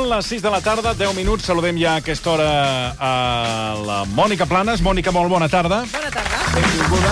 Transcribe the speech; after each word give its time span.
Són 0.00 0.08
les 0.08 0.28
6 0.32 0.40
de 0.40 0.48
la 0.48 0.62
tarda, 0.64 0.94
10 0.96 1.12
minuts. 1.12 1.44
Saludem 1.44 1.76
ja 1.76 1.90
a 1.92 2.00
aquesta 2.00 2.30
hora 2.32 2.44
a 2.96 3.10
la 3.84 3.98
Mònica 4.08 4.46
Planes. 4.48 4.80
Mònica, 4.80 5.12
molt 5.12 5.28
bona 5.28 5.44
tarda. 5.52 5.82
Bona 5.92 6.08
tarda. 6.14 6.38
Benvinguda. 6.54 7.10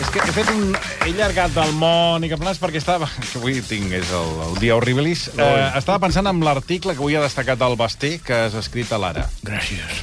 És 0.00 0.10
que 0.10 0.24
he 0.24 0.34
fet 0.40 0.50
un... 0.56 0.74
He 1.06 1.12
llargat 1.14 1.54
del 1.54 1.70
Mònica 1.78 2.34
Planes 2.40 2.58
perquè 2.58 2.82
estava... 2.82 3.06
Que 3.28 3.38
avui 3.38 3.62
tinc, 3.62 3.94
és 4.00 4.10
el, 4.10 4.34
el 4.48 4.58
dia 4.58 4.74
horribilis. 4.74 5.28
Eh, 5.36 5.46
estava 5.78 6.02
pensant 6.08 6.26
en 6.26 6.42
l'article 6.42 6.98
que 6.98 7.04
avui 7.04 7.14
ha 7.14 7.22
destacat 7.22 7.62
el 7.68 7.78
Basté, 7.78 8.16
que 8.18 8.42
has 8.48 8.58
escrit 8.58 8.90
a 8.90 8.98
l'Ara. 8.98 9.28
Gràcies. 9.46 10.02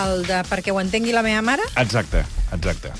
El 0.00 0.24
de 0.24 0.40
perquè 0.48 0.72
ho 0.72 0.80
entengui 0.80 1.12
la 1.12 1.26
meva 1.28 1.44
mare, 1.44 1.68
Exacte, 1.76 2.24
exacte. 2.56 2.96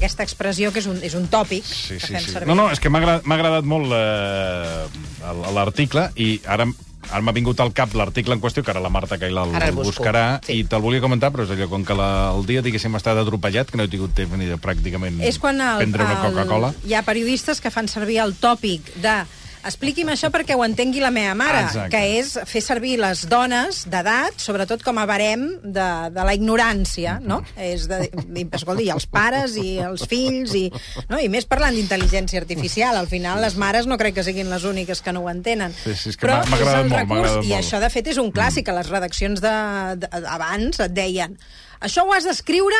Aquesta 0.00 0.24
expressió 0.24 0.72
que 0.72 0.80
és 0.80 0.88
un, 0.88 0.98
és 1.04 1.14
un 1.14 1.28
tòpic 1.30 1.64
Sí, 1.68 1.98
que 2.00 2.06
sí, 2.06 2.14
fem 2.16 2.24
sí. 2.24 2.32
servir. 2.32 2.48
No, 2.48 2.56
no, 2.56 2.70
és 2.72 2.80
que 2.80 2.88
m'ha 2.90 2.98
agradat, 3.04 3.26
m'ha 3.28 3.36
agradat 3.36 3.68
molt 3.68 3.92
eh, 3.92 5.52
l'article 5.54 6.08
i 6.16 6.38
ara 6.48 6.66
Ara 7.10 7.24
m'ha 7.26 7.32
vingut 7.34 7.58
al 7.58 7.72
cap 7.74 7.90
l'article 7.96 8.36
en 8.36 8.40
qüestió, 8.42 8.62
que 8.62 8.70
ara 8.70 8.78
la 8.78 8.90
Marta 8.92 9.16
Cailà 9.18 9.42
el, 9.48 9.54
el 9.56 9.72
buscarà, 9.74 10.38
Sí. 10.46 10.60
i 10.60 10.64
te'l 10.68 10.82
volia 10.84 11.00
comentar, 11.02 11.32
però 11.34 11.42
és 11.42 11.50
allò, 11.50 11.66
com 11.72 11.82
que 11.82 11.94
la, 11.96 12.30
el 12.36 12.44
dia, 12.46 12.60
diguéssim, 12.62 12.94
ha 12.94 13.00
estat 13.00 13.18
atropellat, 13.18 13.66
que 13.72 13.80
no 13.80 13.82
he 13.88 13.90
tingut 13.90 14.12
temps 14.14 14.36
ni 14.38 14.46
de 14.46 14.58
pràcticament 14.62 15.18
És 15.26 15.40
quan 15.42 15.58
el, 15.64 15.80
prendre 15.80 16.04
una 16.06 16.20
Coca-Cola. 16.22 16.70
hi 16.86 16.94
ha 16.94 17.02
periodistes 17.02 17.58
que 17.64 17.72
fan 17.74 17.88
servir 17.90 18.20
el 18.22 18.36
tòpic 18.38 18.92
de 19.02 19.16
expliqui'm 19.66 20.08
això 20.12 20.30
perquè 20.32 20.54
ho 20.56 20.64
entengui 20.64 21.00
la 21.02 21.10
meva 21.10 21.34
mare, 21.36 21.60
Exacte. 21.66 21.90
que 21.92 22.18
és 22.18 22.32
fer 22.48 22.62
servir 22.64 22.94
les 23.00 23.26
dones 23.28 23.82
d'edat, 23.90 24.38
sobretot 24.40 24.82
com 24.86 24.98
a 24.98 25.06
barem 25.08 25.44
de, 25.62 25.88
de 26.14 26.24
la 26.26 26.34
ignorància, 26.36 27.18
no? 27.20 27.40
És 27.56 27.86
de, 27.90 28.08
escolta, 28.56 28.82
i 28.82 28.90
els 28.94 29.06
pares 29.06 29.56
i 29.60 29.78
els 29.84 30.06
fills, 30.08 30.54
i, 30.56 30.64
no? 31.10 31.18
i 31.20 31.28
més 31.32 31.44
parlant 31.50 31.74
d'intel·ligència 31.76 32.40
artificial. 32.40 32.96
Al 32.96 33.08
final, 33.10 33.40
les 33.44 33.56
mares 33.60 33.86
no 33.90 33.98
crec 34.00 34.14
que 34.20 34.24
siguin 34.26 34.48
les 34.50 34.64
úniques 34.64 35.02
que 35.04 35.12
no 35.12 35.24
ho 35.26 35.30
entenen. 35.30 35.74
Sí, 35.84 35.94
sí, 35.94 36.08
és 36.14 36.16
que 36.16 36.26
Però 36.26 36.40
és 36.44 36.66
el 36.74 36.88
molt, 36.88 36.96
recurs, 36.96 37.30
I 37.44 37.52
molt. 37.52 37.58
això, 37.60 37.80
de 37.80 37.90
fet, 37.92 38.06
és 38.14 38.18
un 38.22 38.32
clàssic. 38.32 38.68
A 38.70 38.76
les 38.76 38.88
redaccions 38.88 39.40
de- 39.40 39.96
de- 40.00 40.20
d'abans 40.24 40.80
et 40.80 40.92
deien 40.92 41.36
això 41.80 42.04
ho 42.06 42.12
has 42.12 42.24
d'escriure 42.28 42.76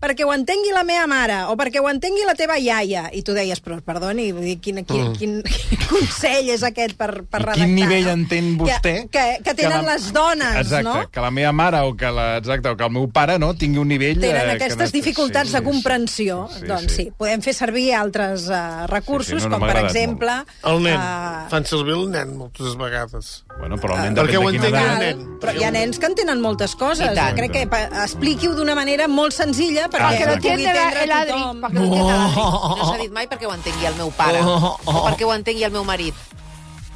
perquè 0.00 0.24
ho 0.24 0.32
entengui 0.32 0.72
la 0.72 0.82
meva 0.88 1.06
mare 1.06 1.42
o 1.52 1.56
perquè 1.60 1.80
ho 1.82 1.88
entengui 1.90 2.24
la 2.26 2.34
teva 2.34 2.56
iaia. 2.58 3.08
I 3.12 3.20
tu 3.22 3.34
deies, 3.36 3.60
però 3.60 3.80
perdoni, 3.84 4.30
vull 4.32 4.46
dir, 4.48 4.56
quin, 4.64 4.82
quin, 4.88 5.12
quin, 5.18 5.34
quin 5.44 5.82
consell 5.90 6.48
és 6.54 6.62
aquest 6.64 6.96
per, 6.96 7.22
per 7.28 7.40
Mm. 7.40 7.42
I 7.42 7.44
redactar? 7.44 7.64
quin 7.66 7.74
nivell 7.74 8.04
no? 8.04 8.12
entén 8.16 8.48
vostè? 8.58 8.94
Que, 9.10 9.12
que, 9.12 9.42
que 9.44 9.54
tenen 9.54 9.84
la- 9.84 9.92
les 9.94 10.10
dones, 10.12 10.56
exacte, 10.60 10.84
no? 10.88 10.94
que 11.10 11.20
la 11.20 11.30
meva 11.30 11.52
mare 11.52 11.80
o 11.84 11.94
que, 11.96 12.10
la, 12.10 12.36
exacte, 12.38 12.68
o 12.72 12.76
que 12.76 12.84
el 12.84 12.90
meu 12.96 13.08
pare 13.12 13.38
no 13.38 13.52
tingui 13.54 13.80
un 13.80 13.88
nivell... 13.88 14.20
Tenen 14.20 14.40
eh, 14.40 14.56
que 14.56 14.64
aquestes 14.64 14.88
és- 14.88 14.92
dificultats 14.92 15.50
sí, 15.50 15.56
de 15.58 15.62
comprensió. 15.64 16.48
sí, 16.52 16.64
doncs 16.66 16.94
sí. 16.96 17.06
podem 17.18 17.42
fer 17.44 17.54
servir 17.54 17.90
altres 17.94 18.48
uh, 18.48 18.86
recursos, 18.88 19.40
Sí, 19.40 19.44
sí, 19.44 19.48
no, 19.48 19.58
no, 19.58 19.60
com 19.60 19.68
per 19.68 19.84
exemple... 19.84 20.36
El 20.64 20.82
nen. 20.84 20.96
eh, 20.96 21.48
Fan 21.50 21.66
servir 21.68 21.94
el 21.98 22.06
nen 22.10 22.36
moltes 22.38 22.76
vegades. 22.80 23.44
Bueno, 23.58 23.76
però 23.76 23.96
el 23.98 24.06
nen 24.08 24.16
Perquè 24.16 24.38
depèn 24.38 24.46
ho 24.46 24.50
de 24.50 24.56
quina 24.56 24.68
entengui 24.70 24.80
edat. 24.80 24.90
el 24.90 25.00
Cal, 25.00 25.18
nen. 25.26 25.38
però 25.42 25.54
hi 25.58 25.64
ha 25.66 25.70
nens 25.74 25.98
que 26.00 26.06
entenen 26.08 26.40
moltes 26.40 26.74
coses. 26.80 27.10
Jo 27.18 27.28
crec 27.36 27.52
que 27.52 27.66
expliqui-ho 28.04 28.54
d'una 28.56 28.74
manera 28.78 29.08
molt 29.10 29.34
senzilla 29.36 29.89
Perquè 29.90 30.18
que 30.18 30.26
no 30.26 30.34
entendre 30.38 31.04
el 31.04 31.12
Adri, 31.12 31.32
tothom. 31.32 31.60
perquè 31.64 31.78
no 31.78 32.02
l'Adri. 32.06 32.44
No 32.80 32.88
s'ha 32.90 32.98
dit 33.02 33.12
mai 33.12 33.26
perquè 33.30 33.46
ho 33.48 33.54
entengui 33.54 33.86
el 33.90 33.96
meu 33.98 34.10
pare. 34.16 34.40
O 34.44 35.04
perquè 35.08 35.26
ho 35.28 35.34
entengui 35.34 35.64
el 35.68 35.72
meu 35.74 35.84
marit. 35.84 36.14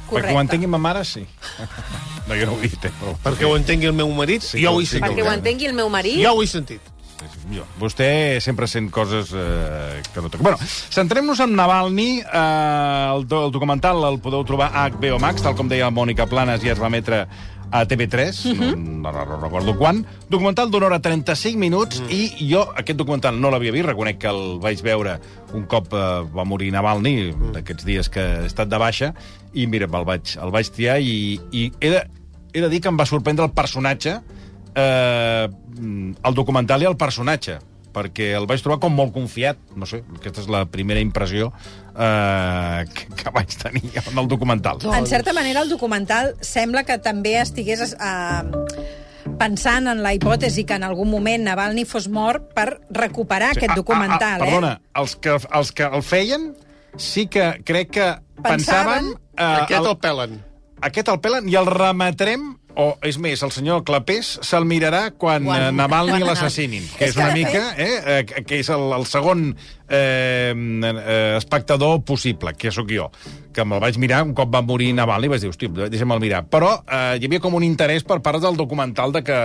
Perquè 0.09 0.33
ho 0.35 0.41
entengui 0.41 0.67
ma 0.69 0.77
mare, 0.77 1.03
sí. 1.05 1.23
No, 2.27 2.35
jo 2.37 2.45
no 2.45 2.53
ho 2.55 2.59
he 2.61 2.67
dit, 2.69 2.83
eh, 2.85 2.91
però... 2.99 3.13
Perquè 3.23 3.45
ho 3.45 3.55
entengui 3.57 3.87
el 3.89 3.93
meu 3.97 4.09
marit, 4.13 4.41
Sí, 4.45 4.61
jo 4.61 4.71
ho 4.75 4.81
he 4.81 4.85
sentit. 4.85 5.07
Perquè 5.11 5.25
ho 5.25 5.31
entengui 5.33 5.65
el 5.69 5.73
meu 5.77 5.89
marit. 5.93 6.19
Jo 6.23 6.33
ho 6.37 6.43
he 6.43 6.47
sentit. 6.49 6.81
Jo. 7.49 7.63
Vostè 7.79 8.39
sempre 8.41 8.67
sent 8.69 8.89
coses 8.93 9.31
eh, 9.33 10.01
que 10.13 10.21
no 10.21 10.29
toca. 10.29 10.43
Bueno, 10.43 10.57
centrem-nos 10.93 11.39
en 11.45 11.55
Navalny. 11.57 12.19
Eh, 12.21 13.11
el, 13.15 13.25
el 13.25 13.51
documental 13.53 14.01
el 14.09 14.19
podeu 14.21 14.43
trobar 14.45 14.71
a 14.73 14.87
HBO 14.89 15.19
Max, 15.21 15.41
tal 15.45 15.55
com 15.57 15.69
deia 15.69 15.89
Mònica 15.93 16.27
Planes, 16.29 16.61
ja 16.65 16.73
es 16.73 16.81
va 16.81 16.89
emetre 16.91 17.25
a 17.75 17.85
TV3, 17.87 18.55
no, 18.77 19.11
no, 19.11 19.25
no 19.25 19.39
recordo 19.41 19.75
quan. 19.77 20.05
Documental 20.29 20.71
d'una 20.71 20.87
hora 20.87 20.99
35 21.03 21.59
minuts, 21.59 22.01
i 22.09 22.29
jo 22.47 22.63
aquest 22.77 22.97
documental 22.99 23.35
no 23.41 23.51
l'havia 23.51 23.73
vist, 23.75 23.89
reconec 23.89 24.21
que 24.23 24.31
el 24.31 24.57
vaig 24.63 24.81
veure 24.85 25.17
un 25.55 25.67
cop 25.71 25.91
eh, 25.93 26.05
va 26.35 26.47
morir 26.47 26.71
Navalny, 26.75 27.33
d'aquests 27.55 27.87
dies 27.87 28.11
que 28.11 28.23
he 28.23 28.47
estat 28.47 28.71
de 28.71 28.79
baixa, 28.81 29.11
i 29.53 29.67
mira, 29.67 29.89
el 29.91 30.07
vaig, 30.07 30.37
el 30.41 30.55
vaig 30.55 30.71
triar, 30.71 30.97
i, 31.03 31.37
i 31.51 31.69
he, 31.79 31.91
de, 31.91 32.03
he 32.53 32.63
de 32.63 32.71
dir 32.71 32.81
que 32.81 32.91
em 32.91 32.99
va 32.99 33.07
sorprendre 33.09 33.47
el 33.47 33.53
personatge, 33.55 34.17
eh, 34.75 35.45
el 35.45 36.37
documental 36.37 36.83
i 36.83 36.89
el 36.89 36.99
personatge 36.99 37.59
perquè 37.95 38.33
el 38.35 38.45
vaig 38.49 38.59
trobar 38.61 38.81
com 38.83 38.91
molt 38.93 39.13
confiat. 39.15 39.57
No 39.79 39.87
sé, 39.87 40.01
aquesta 40.19 40.43
és 40.43 40.49
la 40.51 40.65
primera 40.67 40.99
impressió 40.99 41.53
eh, 41.95 42.83
que, 42.93 43.07
que 43.15 43.31
vaig 43.33 43.55
tenir 43.61 43.93
en 44.03 44.19
el 44.19 44.27
documental. 44.27 44.83
En 44.93 45.07
certa 45.07 45.31
manera, 45.33 45.61
el 45.63 45.69
documental 45.71 46.33
sembla 46.43 46.83
que 46.83 46.97
també 46.99 47.37
estigués 47.39 47.95
eh, 47.95 48.43
pensant 49.39 49.87
en 49.89 50.03
la 50.05 50.11
hipòtesi 50.15 50.65
que 50.67 50.75
en 50.77 50.83
algun 50.85 51.09
moment 51.09 51.47
Navalny 51.47 51.85
fos 51.89 52.05
mort 52.11 52.51
per 52.55 52.67
recuperar 52.93 53.53
Sí, 53.55 53.63
aquest 53.63 53.75
documental. 53.79 54.35
ah, 54.37 54.43
ah, 54.43 54.45
perdona, 54.45 54.73
eh? 54.75 54.91
els, 55.01 55.15
que, 55.15 55.37
els 55.39 55.71
que 55.75 55.87
el 55.87 56.03
feien 56.05 56.51
sí 56.97 57.25
que 57.27 57.55
crec 57.65 57.89
que 57.97 58.09
pensaven... 58.43 59.13
Pensaven- 59.15 59.15
eh, 59.37 59.63
Aquest 59.63 59.89
el 59.89 59.97
pelen. 59.99 60.37
aquest 60.85 61.09
el 61.11 61.19
pelen 61.19 61.49
i 61.49 61.55
el 61.59 61.65
remetrem 61.67 62.45
o, 62.75 62.97
és 63.07 63.17
més, 63.21 63.41
el 63.45 63.51
senyor 63.55 63.83
Clapés 63.87 64.33
se'l 64.43 64.65
mirarà 64.67 65.11
quan, 65.15 65.43
Quan- 65.47 65.69
quan 65.69 65.75
Navalny 65.79 66.23
l'assassinin, 66.25 66.83
que 66.97 67.05
És 67.09 67.15
una 67.15 67.31
mica, 67.33 67.73
eh, 67.77 68.19
eh, 68.19 68.43
que 68.45 68.59
és 68.59 68.69
el, 68.69 68.85
el 68.97 69.05
segon 69.07 69.49
eh, 69.87 70.53
eh, 70.53 71.33
espectador 71.37 72.01
possible, 72.03 72.53
que 72.57 72.71
sóc 72.71 72.89
jo, 72.91 73.09
que 73.55 73.63
me'l 73.65 73.79
vaig 73.83 73.97
mirar 74.01 74.23
un 74.25 74.33
cop 74.35 74.51
va 74.53 74.61
morir 74.65 74.91
Navalny, 74.97 75.29
i 75.29 75.33
vaig 75.35 75.43
dir, 75.45 75.49
hosti, 75.53 75.69
deixa'm-el 75.69 76.19
mirar. 76.23 76.43
Però 76.51 76.73
eh, 76.83 77.15
hi 77.19 77.29
havia 77.29 77.39
com 77.43 77.55
un 77.55 77.63
interès 77.63 78.03
per 78.07 78.19
part 78.25 78.41
del 78.43 78.57
documental 78.59 79.13
de 79.15 79.23
que, 79.23 79.39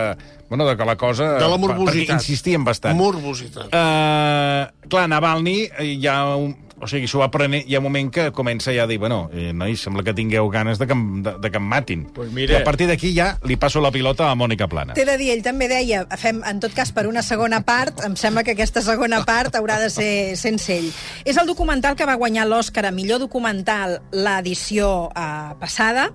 bueno, 0.49 0.67
de 0.67 0.77
que 0.77 0.85
la 0.89 0.97
cosa... 0.97 1.35
De 1.39 1.47
la 1.47 1.55
Perquè 1.57 1.67
morbositat. 1.67 2.17
insistien 2.19 2.65
bastant. 2.67 2.97
Morbositat. 2.99 3.71
Uh, 3.71 4.89
clar, 4.91 5.07
Navalny 5.13 5.69
eh, 5.71 5.93
hi 5.95 6.07
ha 6.11 6.35
un... 6.37 6.57
O 6.81 6.87
sigui, 6.89 7.07
s'ho 7.09 7.19
va 7.21 7.29
prenent, 7.31 7.65
hi 7.69 7.75
ha 7.75 7.79
un 7.79 7.85
moment 7.85 8.09
que 8.11 8.31
comença 8.33 8.73
ja 8.73 8.85
a 8.85 8.87
dir, 8.89 8.97
bueno, 8.99 9.29
eh, 9.33 9.53
nois, 9.53 9.83
sembla 9.85 10.03
que 10.03 10.15
tingueu 10.17 10.49
ganes 10.49 10.79
de 10.81 10.87
que, 10.89 10.95
em- 10.97 11.23
de, 11.23 11.35
de 11.39 11.51
que 11.51 11.59
em 11.61 11.67
matin. 11.69 12.07
Pues 12.15 12.31
mire. 12.33 12.55
I 12.55 12.57
a 12.57 12.65
partir 12.65 12.87
d'aquí 12.89 13.13
ja 13.15 13.35
li 13.45 13.57
passo 13.61 13.81
la 13.85 13.91
pilota 13.93 14.31
a 14.31 14.35
Mònica 14.35 14.67
Plana. 14.69 14.95
T'he 14.97 15.05
de 15.05 15.19
dir, 15.21 15.31
ell 15.35 15.43
també 15.45 15.69
deia, 15.69 16.07
fem, 16.17 16.41
en 16.47 16.61
tot 16.61 16.73
cas, 16.73 16.91
per 16.97 17.07
una 17.07 17.23
segona 17.23 17.61
part, 17.69 18.01
em 18.07 18.17
sembla 18.17 18.43
que 18.45 18.53
aquesta 18.57 18.81
segona 18.83 19.25
part 19.29 19.55
haurà 19.61 19.77
de 19.79 19.91
ser 19.91 20.37
sense 20.41 20.73
ell. 20.79 20.89
És 21.25 21.37
el 21.37 21.47
documental 21.47 21.97
que 21.97 22.07
va 22.09 22.15
guanyar 22.17 22.47
l'Oscar 22.49 22.87
a 22.87 22.91
millor 22.97 23.21
documental 23.21 24.01
l'edició 24.13 25.11
eh, 25.15 25.55
passada. 25.61 26.11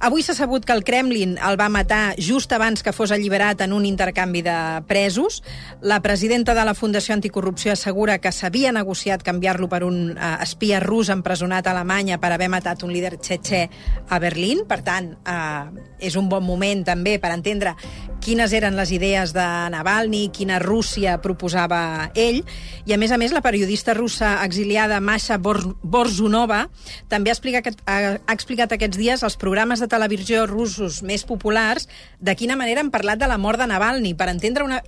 Avui 0.00 0.22
s'ha 0.22 0.34
sabut 0.36 0.64
que 0.64 0.74
el 0.74 0.84
Kremlin 0.84 1.36
el 1.38 1.56
va 1.56 1.68
matar 1.72 2.14
just 2.20 2.52
abans 2.52 2.82
que 2.84 2.92
fos 2.92 3.12
alliberat 3.14 3.62
en 3.64 3.72
un 3.72 3.86
intercanvi 3.88 4.42
de 4.44 4.56
presos. 4.86 5.42
La 5.80 6.02
presidenta 6.04 6.54
de 6.54 6.64
la 6.68 6.74
Fundació 6.74 7.14
Anticorrupció 7.14 7.72
assegura 7.72 8.18
que 8.18 8.32
s'havia 8.32 8.72
negociat 8.76 9.24
canviar-lo 9.24 9.70
per 9.72 9.82
un 9.86 10.16
eh, 10.16 10.32
espia 10.44 10.80
rus 10.84 11.08
empresonat 11.08 11.66
a 11.66 11.72
Alemanya 11.72 12.20
per 12.20 12.32
haver 12.34 12.50
matat 12.52 12.84
un 12.84 12.92
líder 12.92 13.16
txetxè 13.16 13.62
a 14.08 14.20
Berlín. 14.20 14.66
Per 14.68 14.82
tant, 14.84 15.14
eh, 15.24 15.95
és 16.00 16.16
un 16.16 16.28
bon 16.28 16.44
moment 16.44 16.84
també 16.86 17.16
per 17.22 17.32
entendre 17.34 17.74
quines 18.22 18.52
eren 18.56 18.76
les 18.76 18.90
idees 18.94 19.32
de 19.36 19.46
Navalny, 19.70 20.26
quina 20.34 20.58
Rússia 20.62 21.16
proposava 21.22 22.10
ell. 22.18 22.42
I, 22.84 22.94
a 22.94 22.98
més 22.98 23.12
a 23.14 23.18
més, 23.20 23.34
la 23.34 23.42
periodista 23.44 23.94
russa 23.94 24.36
exiliada 24.44 25.00
Masha 25.00 25.38
Bor 25.38 25.60
Borzunova 25.82 26.66
també 27.12 27.30
ha 27.30 27.36
explicat, 27.36 27.70
ha, 27.86 28.16
explicat 28.32 28.74
aquests 28.74 28.98
dies 28.98 29.22
als 29.22 29.38
programes 29.38 29.82
de 29.82 29.90
televisió 29.90 30.46
russos 30.50 31.02
més 31.06 31.26
populars 31.28 31.88
de 32.20 32.34
quina 32.34 32.56
manera 32.58 32.82
han 32.82 32.90
parlat 32.90 33.20
de 33.20 33.30
la 33.30 33.38
mort 33.38 33.60
de 33.60 33.68
Navalny, 33.70 34.14
per 34.16 34.30
entendre 34.32 34.66
una, 34.66 34.82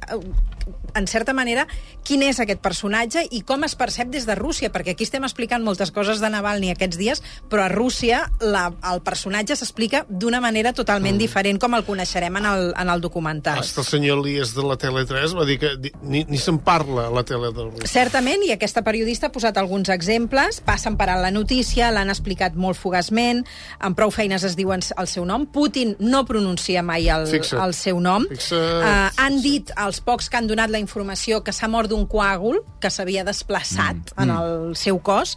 en 0.94 1.06
certa 1.06 1.34
manera 1.36 1.66
quin 2.06 2.22
és 2.24 2.40
aquest 2.40 2.60
personatge 2.64 3.24
i 3.34 3.42
com 3.46 3.64
es 3.66 3.74
percep 3.78 4.08
des 4.12 4.26
de 4.28 4.36
Rússia, 4.38 4.72
perquè 4.72 4.94
aquí 4.94 5.04
estem 5.06 5.24
explicant 5.26 5.64
moltes 5.64 5.92
coses 5.92 6.22
de 6.22 6.30
Navalny 6.32 6.72
aquests 6.72 6.98
dies, 7.00 7.22
però 7.50 7.66
a 7.66 7.72
Rússia 7.72 8.24
la, 8.40 8.68
el 8.92 9.02
personatge 9.04 9.56
s'explica 9.58 10.04
d'una 10.08 10.40
manera 10.40 10.72
totalment 10.72 11.16
mm. 11.16 11.22
diferent 11.22 11.60
com 11.60 11.76
el 11.76 11.84
coneixerem 11.86 12.40
en 12.40 12.48
el, 12.48 12.72
en 12.78 12.92
el 12.92 13.02
documental. 13.04 13.60
Hasta 13.60 13.82
el 13.82 13.86
senyor 13.86 14.22
Elias 14.24 14.54
de 14.56 14.64
la 14.64 14.78
Tele3 14.78 15.36
va 15.36 15.46
dir 15.48 15.58
que 15.60 15.74
ni, 16.02 16.24
ni 16.28 16.40
se'n 16.40 16.60
parla 16.64 17.08
a 17.08 17.14
la 17.14 17.24
tele 17.28 17.52
de 17.52 17.68
Rússia. 17.68 17.90
Certament, 17.90 18.44
i 18.46 18.52
aquesta 18.54 18.82
periodista 18.86 19.28
ha 19.28 19.34
posat 19.34 19.58
alguns 19.60 19.90
exemples, 19.92 20.62
passen 20.64 20.96
per 20.98 21.10
a 21.12 21.18
la 21.20 21.32
notícia, 21.34 21.90
l'han 21.94 22.12
explicat 22.12 22.56
molt 22.58 22.78
fugaçment, 22.78 23.44
amb 23.84 23.98
prou 23.98 24.12
feines 24.14 24.44
es 24.46 24.56
diuen 24.58 24.82
el 24.98 25.10
seu 25.10 25.26
nom. 25.28 25.46
Putin 25.52 25.94
no 26.00 26.24
pronuncia 26.28 26.82
mai 26.86 27.08
el, 27.12 27.26
Fixa't. 27.30 27.60
el 27.64 27.74
seu 27.76 28.00
nom. 28.00 28.26
Fixa't. 28.30 28.82
Uh, 28.82 29.08
han 29.18 29.40
dit 29.44 29.72
els 29.76 30.00
pocs 30.04 30.28
que 30.30 30.38
han 30.40 30.48
donat 30.50 30.72
la 30.72 30.77
informació 30.78 31.42
que 31.44 31.52
s'ha 31.52 31.68
mort 31.68 31.88
d'un 31.90 32.06
coàgul 32.06 32.60
que 32.80 32.90
s'havia 32.90 33.24
desplaçat 33.24 33.96
mm. 34.16 34.22
en 34.22 34.30
el 34.34 34.76
seu 34.76 34.98
cos. 35.04 35.36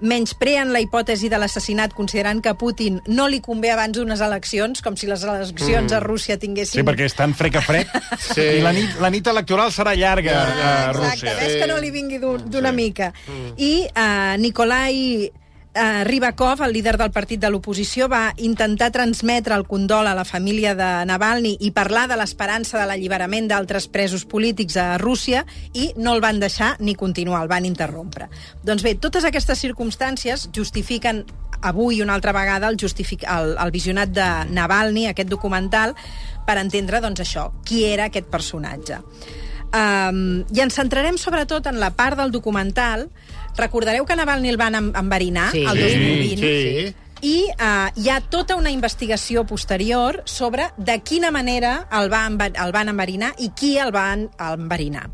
Menyspreen 0.00 0.72
la 0.72 0.80
hipòtesi 0.80 1.28
de 1.28 1.38
l'assassinat 1.38 1.92
considerant 1.96 2.40
que 2.42 2.48
a 2.52 2.56
Putin 2.58 3.00
no 3.06 3.26
li 3.28 3.40
convé 3.44 3.70
abans 3.74 3.92
d'unes 3.96 4.20
eleccions, 4.24 4.80
com 4.82 4.96
si 4.96 5.06
les 5.10 5.22
eleccions 5.24 5.90
mm. 5.92 5.96
a 5.96 6.00
Rússia 6.00 6.38
tinguessin... 6.40 6.80
Sí, 6.80 6.86
perquè 6.86 7.08
és 7.10 7.16
tan 7.18 7.34
frec 7.34 7.56
a 7.60 7.64
frec. 7.64 7.88
Sí. 8.30 8.42
I 8.60 8.62
la 8.62 8.70
nit, 8.72 8.94
la 9.02 9.08
nit 9.10 9.26
electoral 9.26 9.72
serà 9.74 9.94
llarga 9.98 10.34
a 10.36 10.46
Ah, 10.50 10.90
Exacte, 10.90 10.98
Rússia. 11.00 11.34
ves 11.40 11.56
que 11.62 11.66
no 11.66 11.78
li 11.82 11.90
vingui 11.90 12.18
d'un- 12.22 12.44
d'una 12.50 12.70
Sí. 12.70 12.76
mica. 12.76 13.12
I 13.56 13.72
uh, 13.90 14.36
Nikolai 14.38 15.30
eh, 15.74 16.04
Rybakov, 16.04 16.62
el 16.62 16.72
líder 16.72 16.96
del 16.98 17.12
partit 17.12 17.40
de 17.40 17.50
l'oposició, 17.50 18.08
va 18.10 18.34
intentar 18.38 18.90
transmetre 18.94 19.54
el 19.54 19.66
condol 19.66 20.06
a 20.06 20.14
la 20.14 20.24
família 20.24 20.74
de 20.74 20.90
Navalny 21.06 21.56
i 21.60 21.70
parlar 21.76 22.06
de 22.10 22.18
l'esperança 22.18 22.78
de 22.78 22.86
l'alliberament 22.88 23.48
d'altres 23.50 23.88
presos 23.88 24.24
polítics 24.24 24.76
a 24.76 24.98
Rússia 24.98 25.44
i 25.72 25.90
no 25.96 26.14
el 26.14 26.24
van 26.24 26.40
deixar 26.40 26.76
ni 26.80 26.94
continuar, 26.94 27.42
el 27.42 27.52
van 27.52 27.68
interrompre. 27.68 28.30
Doncs 28.64 28.82
bé, 28.86 28.96
totes 28.96 29.24
aquestes 29.24 29.60
circumstàncies 29.62 30.48
justifiquen 30.54 31.24
avui 31.60 32.00
una 32.00 32.14
altra 32.14 32.32
vegada 32.32 32.68
el, 32.68 32.78
justific 32.80 33.24
el, 33.28 33.54
el 33.60 33.70
visionat 33.70 34.10
de 34.16 34.28
Navalny, 34.50 35.06
aquest 35.10 35.28
documental, 35.28 35.94
per 36.46 36.56
entendre 36.58 37.02
doncs, 37.04 37.20
això, 37.20 37.50
qui 37.66 37.84
era 37.84 38.08
aquest 38.08 38.30
personatge. 38.32 39.00
Um, 39.70 40.40
I 40.50 40.64
ens 40.64 40.74
centrarem 40.74 41.18
sobretot 41.20 41.68
en 41.70 41.78
la 41.78 41.92
part 41.94 42.18
del 42.18 42.32
documental. 42.34 43.06
Recordareu 43.56 44.06
que 44.06 44.16
Navalny 44.16 44.48
el 44.48 44.56
van 44.56 44.74
enverinar 44.74 45.50
Sí. 45.52 45.64
el 45.64 45.78
2020? 45.78 46.36
Sí. 46.36 46.94
I 47.22 47.50
uh, 47.52 47.90
hi 48.00 48.08
ha 48.08 48.22
tota 48.22 48.56
una 48.56 48.70
investigació 48.70 49.44
posterior 49.44 50.22
sobre 50.24 50.70
de 50.78 51.00
quina 51.04 51.30
manera 51.30 51.86
el, 51.92 52.08
va 52.10 52.22
el 52.26 52.72
van 52.72 52.88
enverinar 52.88 53.34
i 53.36 53.50
qui 53.50 53.74
el 53.78 53.92
van 53.92 54.30
enverinar. 54.40 55.10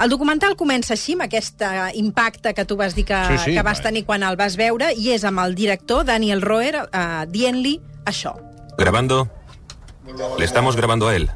El 0.00 0.08
documental 0.08 0.56
comença 0.56 0.94
així, 0.94 1.12
amb 1.12 1.26
aquest 1.26 1.60
uh, 1.60 1.90
impacte 1.92 2.54
que 2.56 2.64
tu 2.64 2.78
vas 2.80 2.94
dir 2.96 3.04
que, 3.04 3.18
Sí, 3.28 3.36
sí, 3.44 3.52
que 3.52 3.62
vas 3.62 3.80
va. 3.80 3.82
tenir 3.90 4.06
quan 4.06 4.22
el 4.24 4.36
vas 4.40 4.56
veure, 4.56 4.94
i 4.96 5.10
és 5.12 5.24
amb 5.28 5.40
el 5.44 5.54
director, 5.54 6.06
Daniel 6.08 6.40
Roer, 6.40 6.86
uh, 6.88 7.26
dient-li 7.28 7.78
això. 8.06 8.32
¿Grabando? 8.78 9.28
Le 10.38 10.44
estamos 10.46 10.74
grabando 10.74 11.08
a 11.08 11.16
él. 11.16 11.28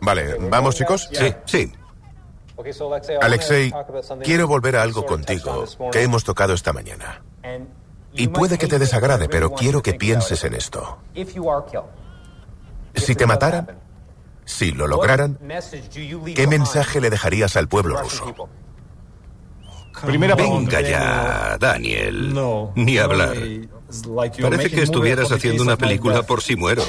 Vale, 0.00 0.36
¿vamos 0.48 0.76
chicos? 0.76 1.08
Sí, 1.12 1.34
sí. 1.44 1.72
Alexei, 3.20 3.72
quiero 4.24 4.48
volver 4.48 4.76
a 4.76 4.82
algo 4.82 5.06
contigo 5.06 5.64
que 5.92 6.02
hemos 6.02 6.24
tocado 6.24 6.54
esta 6.54 6.72
mañana. 6.72 7.22
Y 8.12 8.28
puede 8.28 8.58
que 8.58 8.66
te 8.66 8.78
desagrade, 8.78 9.28
pero 9.28 9.52
quiero 9.52 9.82
que 9.82 9.94
pienses 9.94 10.42
en 10.44 10.54
esto. 10.54 10.98
Si 12.94 13.14
te 13.14 13.26
mataran, 13.26 13.78
si 14.44 14.72
lo 14.72 14.86
lograran, 14.86 15.38
¿qué 16.34 16.46
mensaje 16.46 17.00
le 17.00 17.10
dejarías 17.10 17.56
al 17.56 17.68
pueblo 17.68 17.96
ruso? 18.00 18.48
Primera. 20.04 20.34
Venga 20.34 20.80
ya, 20.80 21.56
Daniel. 21.58 22.34
Ni 22.74 22.98
hablar. 22.98 23.36
Parece 24.40 24.70
que 24.70 24.82
estuvieras 24.82 25.30
haciendo 25.32 25.62
una 25.62 25.76
película 25.76 26.22
por 26.22 26.40
si 26.40 26.56
muero. 26.56 26.82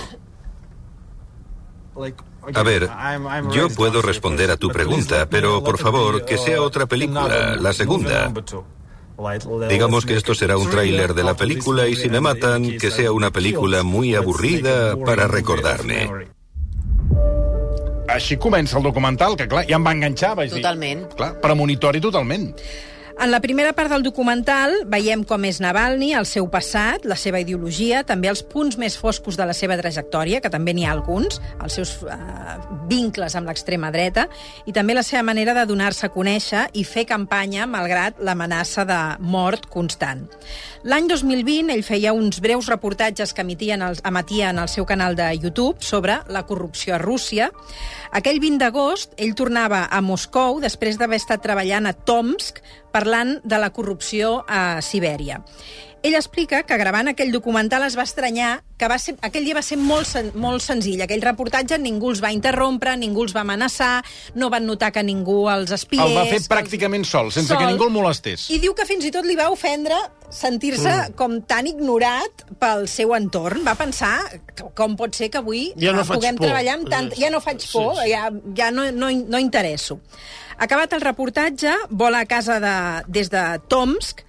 A 2.54 2.64
ver, 2.64 2.90
yo 3.52 3.70
puedo 3.70 4.02
responder 4.02 4.52
a 4.52 4.58
tu 4.58 4.70
pregunta, 4.70 5.28
pero 5.30 5.64
por 5.64 5.78
favor, 5.78 6.26
que 6.26 6.38
sea 6.38 6.62
otra 6.62 6.86
película, 6.86 7.56
la 7.56 7.74
segunda. 7.74 8.32
Digamos 9.68 10.06
que 10.06 10.16
esto 10.16 10.34
será 10.34 10.58
un 10.58 10.70
tráiler 10.70 11.14
de 11.14 11.24
la 11.24 11.36
película 11.36 11.88
y 11.88 11.96
si 11.96 12.10
me 12.10 12.22
matan, 12.22 12.78
que 12.78 12.92
sea 12.92 13.12
una 13.12 13.32
película 13.32 13.84
muy 13.84 14.16
aburrida 14.16 14.96
para 14.96 15.28
recordarme. 15.28 16.30
Així 18.10 18.40
comença 18.42 18.78
el 18.80 18.84
documental, 18.84 19.36
que 19.38 19.46
clar, 19.46 19.68
ja 19.70 19.78
em 19.78 19.86
va 19.86 19.94
enganxar, 19.94 20.32
vaig 20.38 20.50
dir. 20.50 20.64
Totalment. 20.64 21.04
Clar, 21.14 21.34
premonitori 21.44 22.02
totalment. 22.02 22.48
En 23.20 23.32
la 23.32 23.42
primera 23.44 23.74
part 23.76 23.92
del 23.92 24.04
documental 24.06 24.72
veiem 24.88 25.26
com 25.28 25.44
és 25.44 25.58
Navalny, 25.60 26.14
el 26.16 26.24
seu 26.24 26.46
passat, 26.48 27.04
la 27.04 27.18
seva 27.20 27.42
ideologia, 27.44 28.00
també 28.08 28.30
els 28.32 28.46
punts 28.48 28.78
més 28.80 28.96
foscos 28.96 29.36
de 29.36 29.44
la 29.44 29.52
seva 29.52 29.76
trajectòria, 29.76 30.40
que 30.40 30.52
també 30.54 30.72
n'hi 30.72 30.86
ha 30.88 30.94
alguns, 30.96 31.42
els 31.60 31.76
seus 31.76 31.92
eh, 32.08 32.16
vincles 32.88 33.36
amb 33.36 33.52
l'extrema 33.52 33.92
dreta, 33.92 34.30
i 34.64 34.72
també 34.72 34.96
la 34.96 35.04
seva 35.04 35.26
manera 35.28 35.52
de 35.58 35.68
donar-se 35.68 36.08
a 36.08 36.14
conèixer 36.16 36.64
i 36.80 36.86
fer 36.88 37.04
campanya 37.12 37.68
malgrat 37.68 38.24
l'amenaça 38.24 38.88
de 38.88 39.02
mort 39.20 39.68
constant. 39.68 40.24
L'any 40.88 41.12
2020 41.12 41.76
ell 41.76 41.84
feia 41.84 42.16
uns 42.16 42.40
breus 42.40 42.72
reportatges 42.72 43.36
que 43.36 43.44
emitien 43.44 43.84
el, 43.84 44.00
emetia 44.08 44.54
en 44.56 44.64
el 44.64 44.72
seu 44.72 44.88
canal 44.88 45.20
de 45.20 45.28
YouTube 45.36 45.84
sobre 45.84 46.22
la 46.32 46.46
corrupció 46.48 46.96
a 46.96 47.04
Rússia. 47.04 47.52
Aquell 48.16 48.40
20 48.40 48.64
d'agost 48.64 49.12
ell 49.20 49.36
tornava 49.36 49.90
a 49.92 50.00
Moscou 50.00 50.64
després 50.64 50.96
d'haver 50.96 51.20
estat 51.20 51.44
treballant 51.44 51.86
a 51.86 51.92
Tomsk 51.94 52.64
parlant 52.92 53.38
de 53.44 53.60
la 53.62 53.72
corrupció 53.76 54.44
a 54.48 54.82
Sibèria. 54.82 55.42
Ell 56.02 56.16
explica 56.16 56.62
que 56.64 56.78
gravant 56.80 57.10
aquell 57.12 57.32
documental 57.34 57.84
es 57.84 57.98
va 58.00 58.06
estranyar 58.08 58.62
que 58.80 58.88
va 58.88 58.96
ser, 59.04 59.18
aquell 59.28 59.44
dia 59.44 59.58
va 59.58 59.64
ser 59.66 59.76
molt, 59.76 60.08
sen, 60.08 60.30
molt 60.40 60.64
senzill. 60.64 61.02
Aquell 61.04 61.20
reportatge 61.26 61.76
ningú 61.82 62.14
els 62.14 62.22
va 62.24 62.30
interrompre, 62.32 62.94
ningú 62.96 63.26
els 63.26 63.34
va 63.36 63.42
amenaçar, 63.44 64.06
no 64.40 64.48
van 64.54 64.64
notar 64.70 64.94
que 64.96 65.04
ningú 65.04 65.50
els 65.52 65.74
espiés... 65.76 66.00
El 66.06 66.16
va 66.16 66.24
fer 66.24 66.38
que 66.38 66.40
els- 66.46 66.48
pràcticament 66.54 67.04
sol, 67.04 67.34
sense 67.36 67.52
que 67.60 67.68
ningú 67.68 67.90
el 67.90 67.92
molestés. 67.98 68.46
I 68.56 68.62
diu 68.64 68.72
que 68.78 68.88
fins 68.88 69.04
i 69.04 69.12
tot 69.12 69.28
li 69.28 69.36
va 69.36 69.50
ofendre 69.52 69.98
sentir-se 70.32 70.88
mm. 70.88 71.18
com 71.20 71.42
tan 71.50 71.68
ignorat 71.68 72.46
pel 72.62 72.88
seu 72.88 73.12
entorn. 73.18 73.66
Va 73.68 73.76
pensar 73.76 74.14
que, 74.56 74.70
com 74.78 74.96
pot 74.96 75.20
ser 75.20 75.28
que 75.34 75.42
avui 75.44 75.74
Ja 75.76 75.92
no 75.92 76.06
puguem 76.08 76.40
por. 76.40 76.48
treballar 76.48 76.78
amb 76.80 76.88
tant... 76.88 77.12
Ja 77.20 77.28
no 77.34 77.44
faig 77.44 77.60
Sí, 77.66 77.74
por, 77.76 77.98
sí. 78.00 78.14
ja, 78.14 78.30
ja 78.56 78.72
no, 78.72 78.88
no, 78.96 79.12
no 79.12 79.44
interesso. 79.44 80.00
Acabat 80.60 80.96
el 80.96 81.04
reportatge, 81.04 81.76
vola 81.90 82.24
a 82.24 82.28
casa 82.28 82.62
de, 82.64 82.78
des 83.12 83.28
de 83.32 83.44
Tomsk 83.68 84.24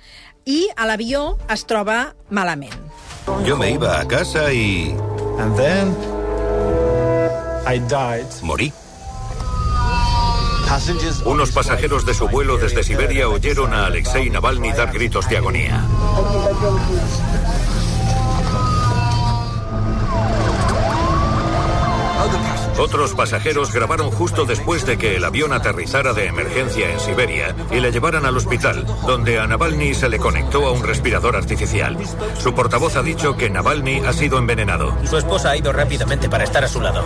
i 0.51 0.67
a 0.77 0.87
l'avió 0.89 1.37
es 1.55 1.63
troba 1.71 2.15
malament. 2.29 2.75
Yo 3.47 3.57
me 3.57 3.71
iba 3.71 4.01
a 4.01 4.07
casa 4.09 4.53
y 4.53 4.91
And 5.39 5.57
then 5.57 5.95
I 7.67 7.79
died. 7.79 8.27
morí. 8.43 8.73
Unos 11.25 11.51
pasajeros 11.51 12.07
de 12.07 12.15
su 12.15 12.29
vuelo 12.29 12.57
desde 12.57 12.83
Siberia 12.85 13.29
oyeron 13.29 13.75
a 13.75 13.87
Alexei 13.87 14.31
Navalny 14.31 14.73
dar 14.73 14.93
gritos 14.93 15.29
de 15.29 15.37
agonía. 15.37 15.83
Otros 22.81 23.15
pasajeros 23.15 23.75
grabaron 23.75 24.11
justo 24.11 24.47
después 24.47 24.87
de 24.87 24.97
que 24.97 25.17
el 25.17 25.25
avión 25.25 25.53
aterrizara 25.53 26.15
de 26.15 26.29
emergencia 26.29 26.91
en 26.91 26.99
Siberia 26.99 27.55
y 27.71 27.79
le 27.79 27.93
llevaran 27.93 28.25
al 28.25 28.39
hospital, 28.39 28.87
donde 29.07 29.39
a 29.39 29.47
Navalny 29.47 29.93
se 29.93 30.09
le 30.09 30.19
conectó 30.19 30.67
a 30.67 30.73
un 30.73 30.83
respirador 30.83 31.37
artificial. 31.37 31.99
Su 32.39 32.55
portavoz 32.55 32.97
ha 32.97 33.03
dicho 33.03 33.37
que 33.37 33.51
Navalny 33.51 33.99
ha 33.99 34.15
sido 34.15 34.39
envenenado. 34.39 34.97
Su 35.05 35.19
esposa 35.19 35.51
ha 35.51 35.57
ido 35.59 35.75
rápidamente 35.75 36.31
para 36.31 36.45
estar 36.45 36.65
a 36.65 36.69
su 36.69 36.81
lado. 36.81 37.05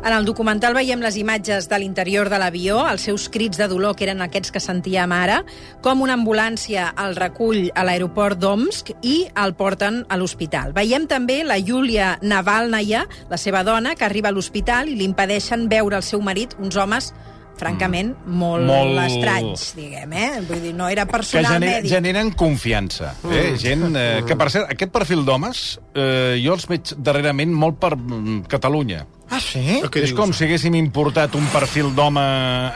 En 0.00 0.14
el 0.16 0.24
documental 0.24 0.72
veiem 0.72 1.02
les 1.04 1.18
imatges 1.20 1.66
de 1.68 1.76
l'interior 1.76 2.30
de 2.32 2.38
l'avió, 2.40 2.78
els 2.88 3.02
seus 3.04 3.26
crits 3.28 3.58
de 3.60 3.66
dolor, 3.68 3.92
que 3.98 4.06
eren 4.06 4.22
aquests 4.24 4.48
que 4.54 4.62
sentíem 4.64 5.12
ara, 5.12 5.42
com 5.84 6.00
una 6.00 6.14
ambulància 6.16 6.86
el 7.04 7.18
recull 7.18 7.66
a 7.76 7.84
l'aeroport 7.84 8.40
d'Omsk 8.40 8.94
i 9.04 9.26
el 9.44 9.52
porten 9.58 10.06
a 10.08 10.16
l'hospital. 10.16 10.72
Veiem 10.72 11.04
també 11.04 11.42
la 11.44 11.58
Yulia 11.60 12.14
Navalnaya, 12.22 13.04
la 13.28 13.36
seva 13.36 13.60
dona, 13.60 13.92
que 13.92 14.08
arriba 14.08 14.32
a 14.32 14.32
l'hospital 14.32 14.88
i 14.88 14.96
li 14.96 15.04
impedeixen 15.04 15.68
veure 15.68 16.00
el 16.00 16.06
seu 16.06 16.24
marit, 16.24 16.56
uns 16.56 16.80
homes 16.80 17.12
francament, 17.60 18.14
molt, 18.26 18.64
Molt- 18.66 18.90
molt 18.94 19.04
estranys, 19.04 19.66
diguem, 19.76 20.12
eh? 20.16 20.30
Vull 20.48 20.62
dir, 20.64 20.72
no 20.74 20.88
era 20.88 21.04
que 21.06 21.12
personal 21.12 21.52
gener, 21.58 21.70
mèdic. 21.76 21.90
generen 21.92 22.32
confiança. 22.32 23.12
Eh? 23.30 23.54
Gent, 23.60 23.86
eh, 23.96 24.22
que 24.26 24.36
per 24.40 24.48
cert, 24.50 24.70
aquest 24.72 24.90
perfil 24.92 25.24
d'homes, 25.28 25.62
eh, 25.94 26.40
jo 26.42 26.56
els 26.56 26.66
veig 26.70 26.94
darrerament 26.98 27.52
molt 27.52 27.78
per 27.82 27.94
mm, 27.96 28.44
Catalunya. 28.50 29.04
Ah, 29.30 29.38
sí? 29.38 29.60
Què 29.86 30.00
és 30.02 30.08
dius? 30.10 30.16
com 30.18 30.32
si 30.34 30.42
haguéssim 30.48 30.74
importat 30.74 31.36
un 31.38 31.44
perfil 31.52 31.92
d'home 31.94 32.22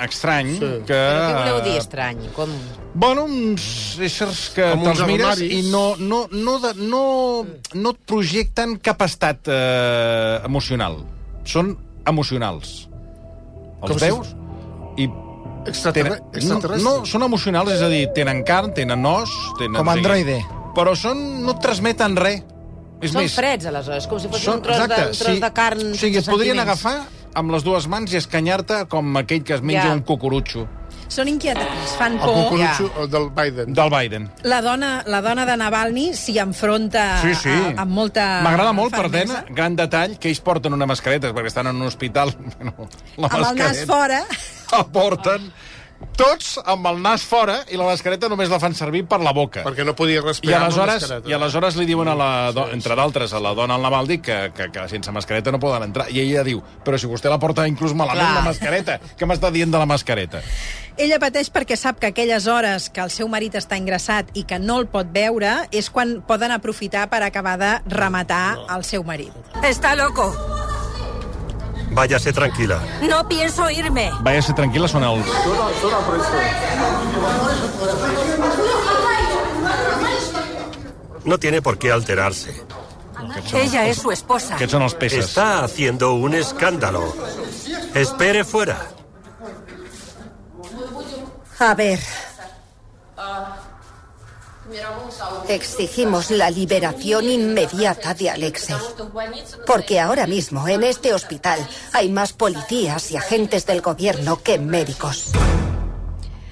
estrany 0.05 0.53
sí. 0.55 0.69
que... 0.87 0.95
Però 0.95 1.25
què 1.27 1.41
voleu 1.41 1.59
dir 1.67 1.79
estrany? 1.81 2.21
Com... 2.37 2.53
Bueno, 2.95 3.25
uns 3.27 3.99
éssers 3.99 4.45
que 4.55 4.69
te'ls 4.85 5.03
mires 5.09 5.41
i 5.43 5.65
no, 5.73 5.97
no, 5.99 6.29
no, 6.31 6.55
de, 6.63 6.71
no, 6.79 7.03
no 7.75 7.91
et 7.97 7.99
projecten 8.07 8.77
cap 8.79 9.03
estat 9.03 9.51
eh, 9.51 10.39
emocional. 10.47 11.01
Són 11.43 11.75
emocionals. 12.07 12.85
Els 13.83 13.91
Com 13.91 13.99
si- 13.99 14.05
veus? 14.07 14.31
I 14.97 15.09
Extraterre- 15.67 16.19
tenen- 16.21 16.37
extraterrestre. 16.37 16.85
No, 16.85 17.07
són 17.09 17.23
emocionals, 17.25 17.71
és 17.73 17.83
a 17.83 17.89
dir, 17.89 18.03
tenen 18.15 18.43
carn, 18.45 18.75
tenen 18.77 19.05
os... 19.09 19.31
Tenen, 19.59 19.79
Com 19.81 19.89
androide. 19.89 20.43
Però 20.77 20.93
són, 20.99 21.21
no 21.45 21.55
et 21.55 21.61
transmeten 21.65 22.17
res. 22.21 22.43
És 23.01 23.13
Són 23.13 23.23
més, 23.23 23.35
freds, 23.37 23.67
aleshores, 23.67 24.07
com 24.09 24.21
si 24.21 24.29
fos 24.29 24.41
són, 24.41 24.61
un 24.61 24.63
tros, 24.65 24.77
de, 24.79 24.85
un 24.85 25.17
tros 25.19 25.35
sí. 25.37 25.41
de 25.43 25.51
carn 25.53 25.81
O 25.93 25.99
sigui, 25.99 26.19
et 26.21 26.29
podrien 26.31 26.61
agafar 26.63 26.95
amb 27.35 27.51
les 27.53 27.65
dues 27.67 27.89
mans 27.91 28.13
i 28.15 28.17
escanyar-te 28.21 28.85
com 28.89 29.17
aquell 29.21 29.43
que 29.45 29.55
es 29.59 29.61
menja 29.65 29.89
Ja. 29.89 29.93
un 29.97 30.01
cucurutxo 30.07 30.69
Són 31.09 31.29
inquietants, 31.29 31.93
fan 31.99 32.15
El 32.15 32.19
por. 32.19 32.35
cucurutxo 32.35 32.89
ja. 32.97 33.07
del 33.13 33.29
Biden. 33.31 33.75
del 33.75 33.91
Biden. 33.91 34.31
La 34.43 34.61
dona, 34.63 35.03
la 35.07 35.21
dona 35.23 35.45
de 35.47 35.57
Navalny 35.57 36.13
s'hi 36.17 36.39
enfronta 36.43 37.21
Sí, 37.23 37.35
sí. 37.35 37.51
a, 37.51 37.83
amb 37.83 37.93
molta 37.93 38.41
M'agrada 38.43 38.73
molt, 38.73 38.91
per 38.95 39.05
fermesa. 39.09 39.43
tant, 39.45 39.55
gran 39.55 39.77
detall, 39.77 40.19
que 40.19 40.29
ells 40.33 40.41
porten 40.41 40.73
una 40.73 40.87
mascareta, 40.87 41.33
perquè 41.35 41.53
estan 41.53 41.67
en 41.71 41.77
un 41.77 41.87
hospital. 41.87 42.35
Bueno, 42.59 42.89
la 43.17 43.29
amb 43.29 43.47
el 43.53 43.57
nas 43.59 43.85
fora. 43.87 44.23
La 44.73 44.83
porten, 44.87 45.53
tots 46.15 46.59
amb 46.65 46.87
el 46.87 47.01
nas 47.03 47.25
fora 47.27 47.61
i 47.73 47.79
la 47.79 47.87
mascareta 47.89 48.29
només 48.31 48.51
la 48.53 48.61
fan 48.63 48.75
servir 48.77 49.05
per 49.11 49.21
la 49.23 49.33
boca. 49.35 49.65
Perquè 49.67 49.87
no 49.87 49.95
podia 49.99 50.21
I 50.21 50.25
respirar 50.25 50.61
amb 50.61 50.69
la 50.69 50.71
aleshores, 50.71 51.03
mascareta. 51.03 51.31
I 51.31 51.37
aleshores 51.39 51.79
li 51.81 51.87
diuen, 51.89 52.11
a 52.11 52.15
la, 52.19 52.31
do, 52.55 52.67
entre 52.75 52.97
d'altres, 52.99 53.35
a 53.35 53.43
la 53.43 53.55
dona 53.57 53.79
al 53.79 53.85
Navaldi 53.85 54.21
que, 54.23 54.39
que, 54.55 54.71
que 54.75 54.87
sense 54.93 55.13
mascareta 55.15 55.53
no 55.55 55.61
poden 55.63 55.89
entrar. 55.89 56.09
I 56.13 56.23
ella 56.23 56.45
diu, 56.47 56.63
però 56.85 57.01
si 57.01 57.11
vostè 57.11 57.33
la 57.33 57.41
porta 57.43 57.67
inclús 57.71 57.97
malament, 57.97 58.27
Clar. 58.27 58.41
la 58.43 58.49
mascareta. 58.49 58.99
Què 59.19 59.29
m'està 59.29 59.51
dient 59.55 59.75
de 59.75 59.81
la 59.81 59.89
mascareta? 59.91 60.43
Ella 60.97 61.19
pateix 61.19 61.51
perquè 61.51 61.75
sap 61.79 61.99
que 61.99 62.13
aquelles 62.13 62.47
hores 62.47 62.87
que 62.95 63.03
el 63.03 63.11
seu 63.11 63.27
marit 63.31 63.57
està 63.59 63.79
ingressat 63.81 64.31
i 64.39 64.45
que 64.47 64.61
no 64.63 64.79
el 64.83 64.87
pot 64.87 65.11
veure 65.11 65.57
és 65.75 65.91
quan 65.91 66.21
poden 66.27 66.55
aprofitar 66.55 67.09
per 67.11 67.25
acabar 67.27 67.59
de 67.59 67.75
rematar 67.91 68.61
el 68.77 68.87
seu 68.87 69.03
marit. 69.03 69.35
Está 69.67 69.97
loco. 69.99 70.31
Váyase 71.95 72.33
tranquila. 72.33 72.81
No 73.09 73.27
pienso 73.29 73.71
irme. 73.71 74.11
Vaya 74.21 74.43
ser 74.43 74.55
tranquil·la, 74.59 74.89
són 74.91 75.05
els... 75.07 75.31
No 81.25 81.39
tiene 81.39 81.63
por 81.63 81.79
qué 81.79 81.93
alterarse. 81.93 82.53
Ella 83.55 83.87
es 83.87 83.99
su 83.99 84.11
esposa. 84.11 84.57
Aquests 84.57 84.75
són 84.75 84.83
els 84.85 84.95
peces. 84.99 85.25
Está 85.31 85.65
haciendo 85.65 86.13
un 86.15 86.35
escándalo. 86.35 87.15
Espere 87.95 88.45
fuera. 88.45 88.77
A 91.61 91.75
ver. 91.75 92.01
Exigimos 95.49 96.31
la 96.31 96.51
liberación 96.51 97.29
inmediata 97.29 98.15
de 98.15 98.31
Alexei. 98.31 98.77
Porque 99.67 100.01
ahora 100.01 100.27
mismo 100.27 100.67
en 100.69 100.83
este 100.83 101.13
hospital 101.15 101.59
hay 101.93 102.09
más 102.09 102.33
policías 102.33 103.11
y 103.11 103.17
agentes 103.17 103.67
del 103.67 103.81
gobierno 103.81 104.43
que 104.43 104.59
médicos. 104.59 105.33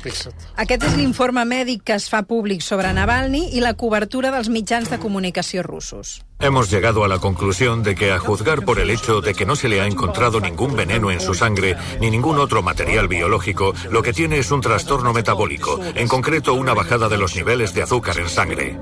Fixa't. 0.02 0.34
Aquest 0.62 0.84
és 0.88 0.96
l'informe 0.98 1.44
mèdic 1.48 1.84
que 1.86 1.96
es 1.96 2.08
fa 2.10 2.24
públic 2.26 2.62
sobre 2.66 2.90
Navalny 2.92 3.52
i 3.56 3.62
la 3.62 3.74
cobertura 3.78 4.32
dels 4.34 4.50
mitjans 4.50 4.90
de 4.90 4.98
comunicació 4.98 5.62
russos. 5.62 6.20
Hemos 6.40 6.70
llegado 6.70 7.04
a 7.04 7.08
la 7.08 7.18
conclusión 7.18 7.84
de 7.84 7.94
que, 7.94 8.10
a 8.10 8.18
juzgar 8.18 8.64
por 8.64 8.80
el 8.80 8.90
hecho 8.90 9.20
de 9.20 9.32
que 9.32 9.46
no 9.46 9.54
se 9.54 9.68
le 9.68 9.80
ha 9.80 9.86
encontrado 9.86 10.40
ningún 10.40 10.74
veneno 10.74 11.12
en 11.12 11.20
su 11.20 11.34
sangre 11.34 11.76
ni 12.00 12.10
ningún 12.10 12.38
otro 12.38 12.62
material 12.62 13.06
biológico, 13.06 13.74
lo 13.90 14.02
que 14.02 14.12
tiene 14.12 14.38
es 14.38 14.50
un 14.50 14.60
trastorno 14.60 15.12
metabólico, 15.12 15.78
en 15.94 16.08
concreto 16.08 16.54
una 16.54 16.74
bajada 16.74 17.08
de 17.08 17.18
los 17.18 17.36
niveles 17.36 17.74
de 17.74 17.82
azúcar 17.82 18.18
en 18.18 18.28
sangre. 18.28 18.76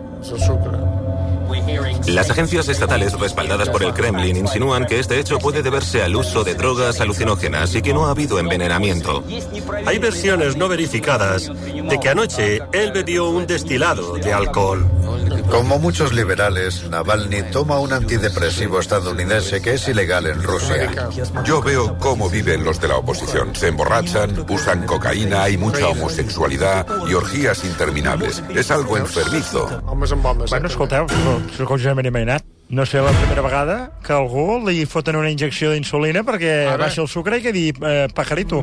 Las 2.07 2.31
agencias 2.31 2.69
estatales 2.69 3.19
respaldadas 3.19 3.69
por 3.69 3.83
el 3.83 3.95
Kremlin 3.95 4.37
insinúan 4.37 4.87
que 4.87 4.99
este 4.99 5.19
hecho 5.19 5.39
puede 5.39 5.63
deberse 5.63 6.03
al 6.03 6.17
uso 6.17 6.45
de 6.45 6.55
drogas 6.55 7.01
alucinógenas 7.01 7.75
y 7.75 7.83
que 7.83 7.93
no 7.93 8.07
ha 8.07 8.11
habido 8.11 8.39
envenenamiento. 8.39 9.23
Hay 9.87 9.99
versiones 9.99 10.57
no 10.57 10.69
verificadas 10.69 11.49
de 11.49 12.01
que 12.01 12.09
anoche 12.09 12.61
él 12.73 12.93
bebió 12.93 13.29
un 13.29 13.47
destilado 13.47 14.15
de 14.15 14.33
alcohol. 14.33 14.89
Como 15.51 15.79
muchos 15.79 16.13
liberales, 16.13 16.89
Navalny 16.89 17.43
toma 17.51 17.81
un 17.81 17.93
antidepresivo 17.93 18.79
estadounidense 18.79 19.61
que 19.61 19.75
es 19.75 19.89
ilegal 19.89 20.27
en 20.27 20.43
Rusia. 20.43 20.91
Yo 21.45 21.61
veo 21.61 21.99
cómo 21.99 22.31
viven 22.31 22.65
los 22.65 22.81
de 22.81 22.89
la 22.89 22.97
oposición. 22.97 23.55
Se 23.57 23.69
emborrachan, 23.69 24.47
usan 24.49 24.87
cocaína, 24.87 25.43
hay 25.43 25.57
mucha 25.57 25.89
homosexualidad 25.89 26.87
y 27.09 27.15
orgías 27.15 27.65
interminables. 27.65 28.43
Es 28.55 28.71
algo 28.71 28.97
enfermizo. 28.97 29.83
Escolteu, 31.61 31.79
sóc 31.79 31.91
jo 31.91 31.95
ben 31.95 32.07
imaginat. 32.07 32.45
No 32.71 32.87
sé 32.87 33.01
la 33.03 33.11
primera 33.11 33.43
vegada 33.43 33.93
que 34.07 34.13
algú 34.15 34.61
li 34.65 34.87
foten 34.87 35.17
una 35.19 35.29
injecció 35.29 35.73
d'insulina 35.75 36.23
perquè 36.25 36.53
Ara. 36.71 36.87
baixi 36.87 37.01
el 37.03 37.09
sucre 37.11 37.41
i 37.41 37.43
quedi 37.43 37.65
eh, 37.75 38.07
pajarito. 38.15 38.63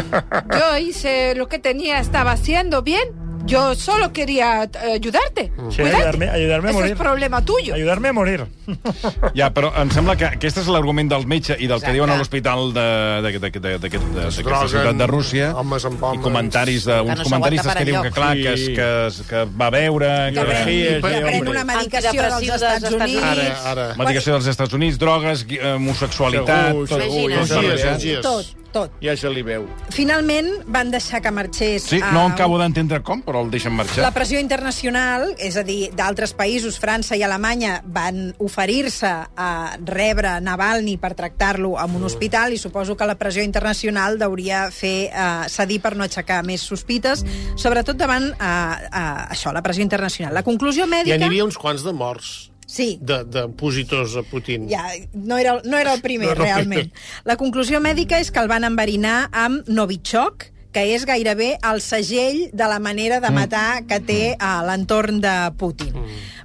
Yo 0.56 0.78
hice 0.78 1.34
lo 1.36 1.46
que 1.48 1.58
tenía, 1.58 2.00
estaba 2.00 2.32
haciendo 2.32 2.82
bien. 2.82 3.21
Yo 3.44 3.74
solo 3.74 4.12
quería 4.12 4.64
eh, 4.64 4.92
ayudarte. 4.94 5.52
Sí, 5.70 5.82
Cuidarte. 5.82 5.96
ayudarme, 5.96 6.30
ayudarme 6.30 6.68
a 6.68 6.70
Eso 6.70 6.78
morir. 6.80 6.92
es 6.92 6.98
problema 6.98 7.44
tuyo. 7.44 7.74
Ayudarme 7.74 8.08
a 8.08 8.12
morir. 8.12 8.46
Ja, 9.34 9.50
però 9.52 9.72
em 9.80 9.90
sembla 9.90 10.14
que 10.16 10.24
aquest 10.26 10.58
és 10.62 10.68
l'argument 10.70 11.08
del 11.10 11.26
metge 11.26 11.56
i 11.58 11.66
del 11.66 11.80
que 11.80 11.90
Exacte. 11.90 11.92
diuen 11.96 12.10
a 12.10 12.16
l'hospital 12.16 12.72
de- 12.72 13.22
de- 13.22 13.32
de- 13.32 13.50
de- 13.50 13.60
de- 13.60 13.78
d'aquest- 13.78 14.08
de- 14.14 14.24
d'aquesta 14.30 14.68
ciutat 14.68 14.96
de 14.96 15.06
Rússia 15.06 15.50
homes 15.56 15.84
amb 15.84 15.98
i 16.00 16.04
homes. 16.04 16.20
comentaris 16.22 16.84
de, 16.84 16.92
Que 16.94 17.00
uns 17.00 17.18
no 17.18 17.24
comentaristes 17.24 17.74
que 17.74 17.84
diuen 17.84 18.02
que, 18.02 18.10
clar, 18.10 18.36
Sí. 18.36 18.42
que, 18.42 18.52
es, 18.52 18.68
que, 18.70 19.06
es, 19.06 19.22
que 19.28 19.44
va 19.60 19.70
veure... 19.70 20.32
Que 20.32 20.40
pren, 20.40 20.62
orgies, 20.62 20.88
que 20.88 20.94
sí, 20.94 21.00
pren 21.02 21.48
una 21.48 21.64
medicació 21.64 22.22
dels 22.22 22.48
Estats 22.48 22.90
Units. 22.92 23.22
Ara, 23.22 23.70
ara. 23.72 23.94
Medicació 23.96 24.32
dels 24.34 24.46
Estats 24.46 24.72
Units, 24.72 24.98
drogues, 24.98 25.46
eh, 25.50 25.72
homosexualitat... 25.74 26.68
Segur, 26.72 26.88
tot, 26.88 27.00
segur, 27.02 27.30
tot 27.32 27.48
ja 27.48 27.54
barrejat. 27.56 28.00
sabia, 28.00 28.14
ja. 28.14 28.20
Tot, 28.22 28.46
tot. 28.46 28.61
Ja 29.02 29.14
se 29.18 29.30
li 29.32 29.42
veu. 29.46 29.66
Finalment 29.94 30.48
van 30.72 30.92
deixar 30.92 31.22
que 31.22 31.32
marxés... 31.34 31.86
Sí, 31.90 32.00
a 32.02 32.12
no 32.14 32.24
acabo 32.30 32.58
d'entendre 32.60 33.02
com, 33.04 33.22
però 33.24 33.42
el 33.44 33.50
deixen 33.52 33.74
marxar. 33.76 34.02
La 34.04 34.12
pressió 34.14 34.40
internacional, 34.42 35.32
és 35.38 35.56
a 35.60 35.64
dir, 35.66 35.90
d'altres 35.96 36.34
països, 36.38 36.78
França 36.82 37.18
i 37.18 37.24
Alemanya, 37.26 37.80
van 37.84 38.32
oferir-se 38.42 39.10
a 39.36 39.50
rebre 39.88 40.38
Navalny 40.44 40.96
per 41.02 41.14
tractar-lo 41.18 41.74
en 41.80 41.98
un 41.98 42.06
hospital 42.08 42.54
i 42.54 42.60
suposo 42.60 42.96
que 42.96 43.08
la 43.08 43.18
pressió 43.20 43.44
internacional 43.44 44.20
hauria 44.22 44.66
fer 44.74 45.10
eh, 45.10 45.26
cedir 45.52 45.80
per 45.82 45.94
no 45.96 46.06
aixecar 46.06 46.42
més 46.46 46.64
sospites, 46.64 47.26
sobretot 47.56 47.98
davant 47.98 48.30
eh, 48.32 48.46
eh, 48.46 49.34
això, 49.34 49.52
la 49.54 49.64
pressió 49.64 49.84
internacional. 49.84 50.34
La 50.34 50.46
conclusió 50.46 50.86
mèdica... 50.86 51.18
n'hi 51.18 51.30
havia 51.30 51.48
uns 51.48 51.60
quants 51.60 51.84
de 51.84 51.92
morts 51.96 52.51
Sí, 52.72 52.96
de- 53.04 53.24
d'opositors 53.28 54.14
a 54.16 54.22
Putin. 54.24 54.64
ja, 54.70 54.86
no 55.12 55.36
era, 55.36 55.58
no 55.64 55.76
era 55.76 55.92
el 55.92 56.00
primer, 56.00 56.28
No 56.38 56.44
era 56.44 56.56
el 56.60 56.64
realment. 56.66 56.90
primer. 56.92 57.24
La 57.28 57.36
conclusió 57.36 57.80
mèdica 57.84 58.18
és 58.22 58.30
que 58.32 58.40
el 58.40 58.48
van 58.48 58.64
enverinar 58.64 59.28
amb 59.32 59.68
Novichok, 59.68 60.46
que 60.72 60.86
és 60.94 61.02
gairebé 61.04 61.58
el 61.68 61.82
segell 61.84 62.46
de 62.56 62.64
la 62.64 62.78
manera 62.80 63.18
de 63.20 63.28
matar 63.28 63.82
que 63.84 63.98
té 64.00 64.36
a 64.40 64.62
l'entorn 64.64 65.18
de 65.20 65.34
Putin. 65.60 65.92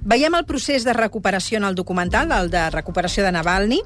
Veiem 0.04 0.34
el 0.36 0.44
procés 0.44 0.84
de 0.84 0.92
recuperació 0.92 1.56
en 1.56 1.64
el 1.64 1.74
documental, 1.74 2.30
el 2.36 2.50
de 2.52 2.66
recuperació 2.70 3.24
de 3.24 3.32
Navalny, 3.32 3.78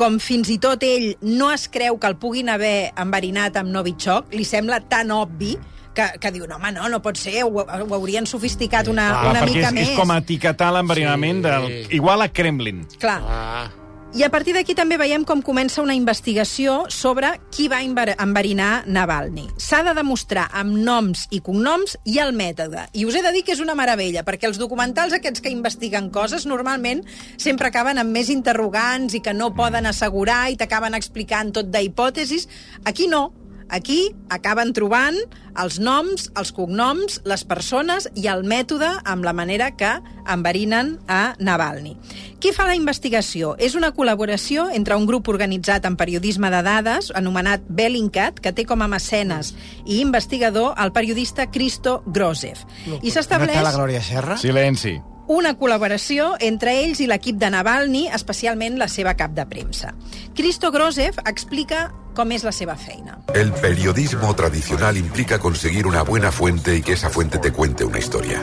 com 0.00 0.16
fins 0.18 0.48
i 0.48 0.56
tot 0.58 0.82
ell 0.88 1.18
no 1.20 1.50
es 1.52 1.68
creu 1.68 1.98
que 2.00 2.08
el 2.08 2.16
puguin 2.16 2.48
haver 2.48 2.92
enverinat 2.96 3.60
amb 3.60 3.68
Novichok, 3.76 4.32
li 4.32 4.44
sembla 4.48 4.80
tan 4.88 5.12
obvi 5.12 5.58
que, 5.94 6.06
que 6.20 6.30
diu, 6.30 6.46
no, 6.46 6.56
home, 6.56 6.72
no, 6.72 6.88
no 6.88 7.00
pot 7.02 7.16
ser, 7.18 7.42
ho, 7.44 7.50
ho 7.64 7.94
haurien 7.94 8.26
sofisticat 8.26 8.88
una, 8.88 9.08
Clar, 9.10 9.30
una 9.34 9.42
mica 9.46 9.66
és, 9.68 9.72
més. 9.74 9.88
és 9.90 9.98
com 9.98 10.10
etiquetar 10.16 10.72
l'enverinament 10.72 11.42
Sí. 11.42 11.50
del... 11.50 11.86
igual 11.98 12.22
a 12.22 12.28
Kremlin. 12.32 12.86
Clar. 12.98 13.20
Ah, 13.26 13.68
I 14.12 14.24
a 14.26 14.28
partir 14.28 14.50
d'aquí 14.56 14.74
també 14.74 14.96
veiem 14.98 15.22
com 15.22 15.38
comença 15.40 15.78
una 15.84 15.94
investigació 15.94 16.80
sobre 16.90 17.28
qui 17.54 17.68
va 17.70 17.78
enver- 17.86 18.16
enverinar 18.18 18.82
Navalny. 18.90 19.44
S'ha 19.56 19.84
de 19.86 19.92
demostrar 19.94 20.48
amb 20.52 20.74
noms 20.82 21.28
i 21.30 21.38
cognoms 21.40 21.94
i 22.04 22.18
el 22.18 22.32
mètode. 22.34 22.88
I 22.92 23.04
us 23.06 23.14
he 23.14 23.22
de 23.22 23.30
dir 23.30 23.44
que 23.46 23.52
és 23.54 23.60
una 23.62 23.76
meravella, 23.78 24.24
perquè 24.26 24.48
els 24.50 24.58
documentals 24.58 25.14
aquests 25.14 25.40
que 25.40 25.52
investiguen 25.54 26.10
coses 26.10 26.44
normalment 26.44 27.04
sempre 27.38 27.68
acaben 27.70 27.98
amb 28.02 28.10
més 28.10 28.30
interrogants 28.34 29.14
i 29.14 29.20
que 29.22 29.32
no 29.32 29.52
poden 29.54 29.86
assegurar 29.86 30.50
i 30.50 30.56
t'acaben 30.58 30.94
explicant 30.98 31.52
tot 31.54 31.70
d'hipòtesis. 31.70 32.48
Aquí 32.84 33.06
no. 33.06 33.28
Aquí 33.70 34.10
acaben 34.28 34.72
trobant 34.74 35.16
els 35.60 35.78
noms, 35.82 36.28
els 36.38 36.50
cognoms, 36.54 37.20
les 37.26 37.44
persones 37.46 38.08
i 38.18 38.26
el 38.30 38.42
mètode 38.46 38.88
amb 39.06 39.24
la 39.26 39.32
manera 39.32 39.70
que 39.78 39.92
enverinen 40.30 40.96
a 41.08 41.36
Navalny. 41.38 41.94
Qui 42.40 42.52
fa 42.56 42.66
la 42.66 42.74
investigació? 42.78 43.54
És 43.58 43.76
una 43.78 43.92
col·laboració 43.94 44.68
entre 44.74 44.96
un 44.98 45.06
grup 45.06 45.28
organitzat 45.30 45.86
en 45.86 45.98
periodisme 46.00 46.50
de 46.50 46.62
dades, 46.66 47.12
anomenat 47.14 47.62
Bellingcat, 47.68 48.40
que 48.42 48.52
té 48.52 48.66
com 48.66 48.82
a 48.82 48.90
mecenes 48.90 49.54
i 49.86 50.00
investigador 50.00 50.74
el 50.80 50.92
periodista 50.96 51.50
Cristo 51.50 52.00
Grozev. 52.06 52.66
I 53.02 53.10
s'estableix 53.14 53.62
Glòria 53.74 54.02
Serra? 54.02 54.36
Silenci. 54.40 54.98
una 55.30 55.52
col·laboració 55.54 56.32
entre 56.42 56.72
ells 56.82 56.98
i 56.98 57.06
l'equip 57.06 57.36
de 57.38 57.52
Navalny, 57.54 58.08
especialment 58.10 58.80
la 58.80 58.88
seva 58.90 59.12
cap 59.14 59.30
de 59.30 59.44
premsa. 59.46 59.92
Cristo 60.34 60.72
Grozev 60.74 61.20
explica 61.22 61.92
com 62.14 62.32
és 62.32 62.44
la 62.44 62.52
seva 62.52 62.76
feina. 62.76 63.18
El 63.34 63.52
periodismo 63.52 64.34
tradicional 64.34 64.96
implica 64.96 65.38
conseguir 65.38 65.86
una 65.86 66.02
buena 66.02 66.32
fuente 66.32 66.76
y 66.76 66.82
que 66.82 66.92
esa 66.94 67.10
fuente 67.10 67.38
te 67.38 67.52
cuente 67.52 67.84
una 67.84 67.98
historia. 67.98 68.40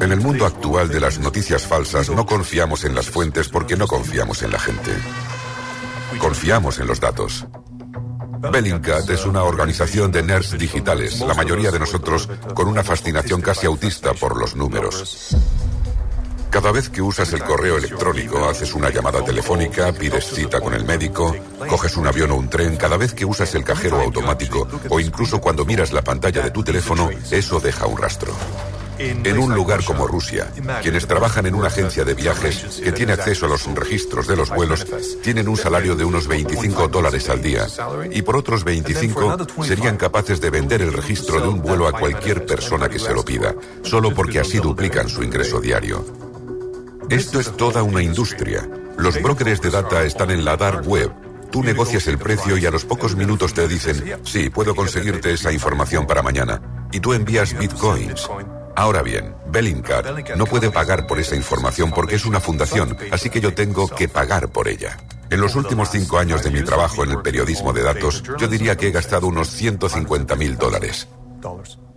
En 0.00 0.10
el 0.10 0.20
mundo 0.20 0.46
actual 0.46 0.88
de 0.88 1.00
las 1.00 1.18
noticias 1.18 1.66
falsas 1.66 2.10
no 2.10 2.26
confiamos 2.26 2.84
en 2.84 2.94
las 2.94 3.08
fuentes 3.08 3.48
porque 3.48 3.76
no 3.76 3.86
confiamos 3.86 4.42
en 4.42 4.50
la 4.50 4.58
gente. 4.58 4.90
Confiamos 6.18 6.78
en 6.80 6.88
los 6.88 7.00
datos. 7.00 7.46
Bellingcat 8.50 9.08
es 9.10 9.24
una 9.24 9.44
organización 9.44 10.10
de 10.10 10.22
nerds 10.22 10.58
digitales, 10.58 11.20
la 11.20 11.34
mayoría 11.34 11.70
de 11.70 11.78
nosotros 11.78 12.28
con 12.54 12.66
una 12.66 12.82
fascinación 12.82 13.40
casi 13.40 13.66
autista 13.66 14.12
por 14.14 14.36
los 14.36 14.56
números. 14.56 15.36
Cada 16.52 16.70
vez 16.70 16.90
que 16.90 17.00
usas 17.00 17.32
el 17.32 17.42
correo 17.42 17.78
electrónico, 17.78 18.46
haces 18.46 18.74
una 18.74 18.90
llamada 18.90 19.24
telefónica, 19.24 19.90
pides 19.90 20.26
cita 20.26 20.60
con 20.60 20.74
el 20.74 20.84
médico, 20.84 21.34
coges 21.66 21.96
un 21.96 22.06
avión 22.06 22.30
o 22.30 22.36
un 22.36 22.50
tren, 22.50 22.76
cada 22.76 22.98
vez 22.98 23.14
que 23.14 23.24
usas 23.24 23.54
el 23.54 23.64
cajero 23.64 23.98
automático 23.98 24.68
o 24.90 25.00
incluso 25.00 25.40
cuando 25.40 25.64
miras 25.64 25.92
la 25.92 26.02
pantalla 26.02 26.42
de 26.42 26.50
tu 26.50 26.62
teléfono, 26.62 27.08
eso 27.30 27.58
deja 27.58 27.86
un 27.86 27.96
rastro. 27.96 28.34
En 28.98 29.38
un 29.38 29.54
lugar 29.54 29.82
como 29.82 30.06
Rusia, 30.06 30.52
quienes 30.82 31.06
trabajan 31.06 31.46
en 31.46 31.54
una 31.54 31.68
agencia 31.68 32.04
de 32.04 32.12
viajes 32.12 32.82
que 32.84 32.92
tiene 32.92 33.14
acceso 33.14 33.46
a 33.46 33.48
los 33.48 33.64
registros 33.74 34.26
de 34.26 34.36
los 34.36 34.50
vuelos 34.50 34.86
tienen 35.22 35.48
un 35.48 35.56
salario 35.56 35.96
de 35.96 36.04
unos 36.04 36.28
25 36.28 36.88
dólares 36.88 37.30
al 37.30 37.40
día 37.40 37.66
y 38.10 38.20
por 38.20 38.36
otros 38.36 38.62
25 38.62 39.46
serían 39.62 39.96
capaces 39.96 40.38
de 40.42 40.50
vender 40.50 40.82
el 40.82 40.92
registro 40.92 41.40
de 41.40 41.48
un 41.48 41.62
vuelo 41.62 41.88
a 41.88 41.98
cualquier 41.98 42.44
persona 42.44 42.90
que 42.90 42.98
se 42.98 43.14
lo 43.14 43.24
pida, 43.24 43.54
solo 43.82 44.12
porque 44.12 44.38
así 44.38 44.58
duplican 44.58 45.08
su 45.08 45.22
ingreso 45.22 45.58
diario. 45.58 46.21
Esto 47.12 47.40
es 47.40 47.54
toda 47.58 47.82
una 47.82 48.02
industria. 48.02 48.66
Los 48.96 49.20
brokers 49.20 49.60
de 49.60 49.68
data 49.68 50.02
están 50.02 50.30
en 50.30 50.46
la 50.46 50.56
dark 50.56 50.88
web. 50.88 51.12
Tú 51.50 51.62
negocias 51.62 52.06
el 52.06 52.16
precio 52.16 52.56
y 52.56 52.64
a 52.64 52.70
los 52.70 52.86
pocos 52.86 53.14
minutos 53.16 53.52
te 53.52 53.68
dicen, 53.68 54.02
sí, 54.24 54.48
puedo 54.48 54.74
conseguirte 54.74 55.30
esa 55.30 55.52
información 55.52 56.06
para 56.06 56.22
mañana. 56.22 56.88
Y 56.90 57.00
tú 57.00 57.12
envías 57.12 57.52
bitcoins. 57.58 58.30
Ahora 58.74 59.02
bien, 59.02 59.34
Bellingcat 59.48 60.36
no 60.36 60.46
puede 60.46 60.70
pagar 60.70 61.06
por 61.06 61.20
esa 61.20 61.36
información 61.36 61.92
porque 61.92 62.14
es 62.14 62.24
una 62.24 62.40
fundación, 62.40 62.96
así 63.10 63.28
que 63.28 63.42
yo 63.42 63.52
tengo 63.52 63.88
que 63.88 64.08
pagar 64.08 64.48
por 64.48 64.66
ella. 64.66 64.96
En 65.28 65.42
los 65.42 65.54
últimos 65.54 65.90
cinco 65.90 66.18
años 66.18 66.42
de 66.42 66.50
mi 66.50 66.62
trabajo 66.62 67.04
en 67.04 67.10
el 67.10 67.20
periodismo 67.20 67.74
de 67.74 67.82
datos, 67.82 68.22
yo 68.38 68.48
diría 68.48 68.78
que 68.78 68.88
he 68.88 68.90
gastado 68.90 69.26
unos 69.26 69.50
150 69.50 70.34
mil 70.36 70.56
dólares. 70.56 71.08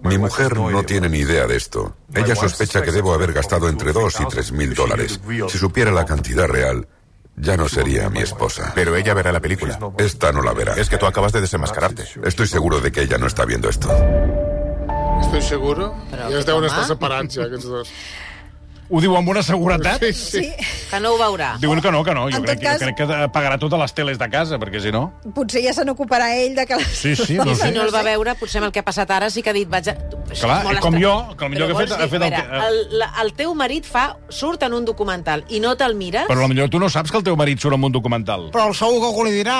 Mi 0.05 0.17
mujer 0.17 0.57
no 0.57 0.83
tiene 0.83 1.09
ni 1.09 1.19
idea 1.19 1.47
de 1.47 1.55
esto. 1.55 1.95
Ella 2.13 2.35
sospecha 2.35 2.81
que 2.81 2.91
debo 2.91 3.13
haber 3.13 3.33
gastado 3.33 3.67
entre 3.69 3.91
2 3.93 4.19
y 4.21 4.25
3 4.27 4.51
mil 4.51 4.73
dólares. 4.73 5.19
Si 5.49 5.57
supiera 5.57 5.91
la 5.91 6.05
cantidad 6.05 6.47
real, 6.47 6.87
ya 7.35 7.57
no 7.57 7.67
sería 7.67 8.09
mi 8.09 8.19
esposa. 8.19 8.71
Pero 8.75 8.95
ella 8.95 9.13
verá 9.13 9.31
la 9.31 9.39
película. 9.41 9.77
Esta 9.97 10.31
no 10.31 10.41
la 10.41 10.53
verá. 10.53 10.75
Es 10.75 10.89
que 10.89 10.97
tú 10.97 11.05
acabas 11.05 11.31
de 11.33 11.41
desenmascararte. 11.41 12.05
Estoy 12.23 12.47
seguro 12.47 12.79
de 12.79 12.91
que 12.91 13.01
ella 13.01 13.17
no 13.17 13.27
está 13.27 13.45
viendo 13.45 13.69
esto. 13.69 13.89
Estic 15.21 15.41
seguro? 15.41 15.93
Però 16.11 16.27
ja 16.29 16.37
es 16.39 16.45
deuen 16.45 16.59
home- 16.63 16.67
estar 16.67 16.85
separats, 16.85 17.35
ja, 17.37 17.45
aquests 17.47 17.65
dos. 17.71 17.89
Ho 18.87 18.99
diu 19.01 19.15
amb 19.17 19.27
una 19.31 19.41
seguretat? 19.41 19.97
Sí, 20.03 20.11
sí. 20.13 20.41
Sí, 20.43 20.65
Que 20.91 20.99
no 21.01 21.15
ho 21.15 21.17
veurà. 21.17 21.55
Diuen 21.57 21.79
que 21.81 21.89
no, 21.91 22.03
que 22.05 22.13
no. 22.13 22.27
Jo 22.29 22.41
crec, 22.43 22.59
cas- 22.61 22.77
crec 22.83 22.95
que 22.99 23.05
pagarà 23.33 23.57
totes 23.57 23.79
les 23.81 23.93
teles 23.97 24.19
de 24.21 24.27
casa, 24.29 24.59
perquè 24.61 24.77
si 24.83 24.91
no... 24.93 25.07
potser 25.33 25.63
ja 25.65 25.73
se 25.73 25.81
n'ocuparà 25.87 26.27
ell 26.37 26.53
de 26.55 26.67
que... 26.69 26.77
Les... 26.77 26.91
Sí, 26.99 27.15
sí, 27.17 27.39
no 27.39 27.47
I 27.49 27.55
sé. 27.57 27.71
si 27.71 27.73
no 27.73 27.81
el 27.87 27.89
va 27.95 28.03
veure, 28.05 28.35
potser 28.37 28.61
amb 28.61 28.67
el 28.69 28.71
que 28.75 28.83
ha 28.83 28.85
passat 28.85 29.09
ara 29.15 29.31
sí 29.33 29.41
que 29.41 29.49
ha 29.49 29.55
dit... 29.57 29.67
Vaig 29.67 29.89
a... 29.89 29.95
Clar, 29.95 30.59
és 30.75 30.79
com 30.85 30.93
estrany. 30.93 31.01
jo, 31.01 31.15
que 31.35 31.45
el 31.49 31.51
millor 31.55 31.67
Però 31.71 31.77
que 31.79 31.83
he 31.83 31.87
fet- 31.87 31.95
vols 31.95 32.05
ha 32.05 32.09
fet 32.13 32.21
el 32.21 32.29
dir, 32.29 32.43
que- 32.45 32.61
el, 32.69 33.03
el 33.25 33.33
teu 33.41 33.55
marit 33.57 33.89
fa, 33.89 34.05
surt 34.29 34.61
en 34.69 34.77
un 34.77 34.85
documental 34.85 35.43
i 35.49 35.59
no 35.65 35.73
te'l 35.75 35.97
mires... 35.97 36.29
Però 36.29 36.45
potser 36.45 36.69
tu 36.69 36.79
no 36.85 36.89
saps 36.93 37.09
que 37.09 37.17
el 37.23 37.25
teu 37.31 37.35
marit 37.41 37.59
surt 37.65 37.79
en 37.79 37.89
un 37.89 37.91
documental. 37.97 38.51
Però 38.53 38.69
el 38.69 38.77
segur 38.77 39.01
que 39.01 39.09
algú 39.09 39.25
li 39.25 39.33
dirà. 39.41 39.59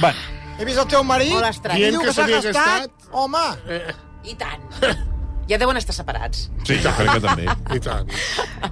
Bueno, 0.00 0.18
He 0.60 0.64
vist 0.68 0.78
el 0.78 0.86
teu 0.92 1.02
marit 1.02 1.34
i 1.74 1.86
diu 1.90 2.00
que 2.04 2.06
que 2.06 2.12
s'ha 2.14 2.26
gastat. 2.28 2.54
gastat. 2.54 3.08
Home, 3.10 3.46
I 4.30 4.34
tant. 4.38 4.62
Ja 5.50 5.58
deuen 5.58 5.76
estar 5.76 5.94
separats. 5.94 6.48
sí, 6.64 6.78
jo 6.82 6.90
crec 6.96 7.12
que 7.16 7.20
també. 7.24 7.46
I 7.74 7.80
tant. 7.82 8.08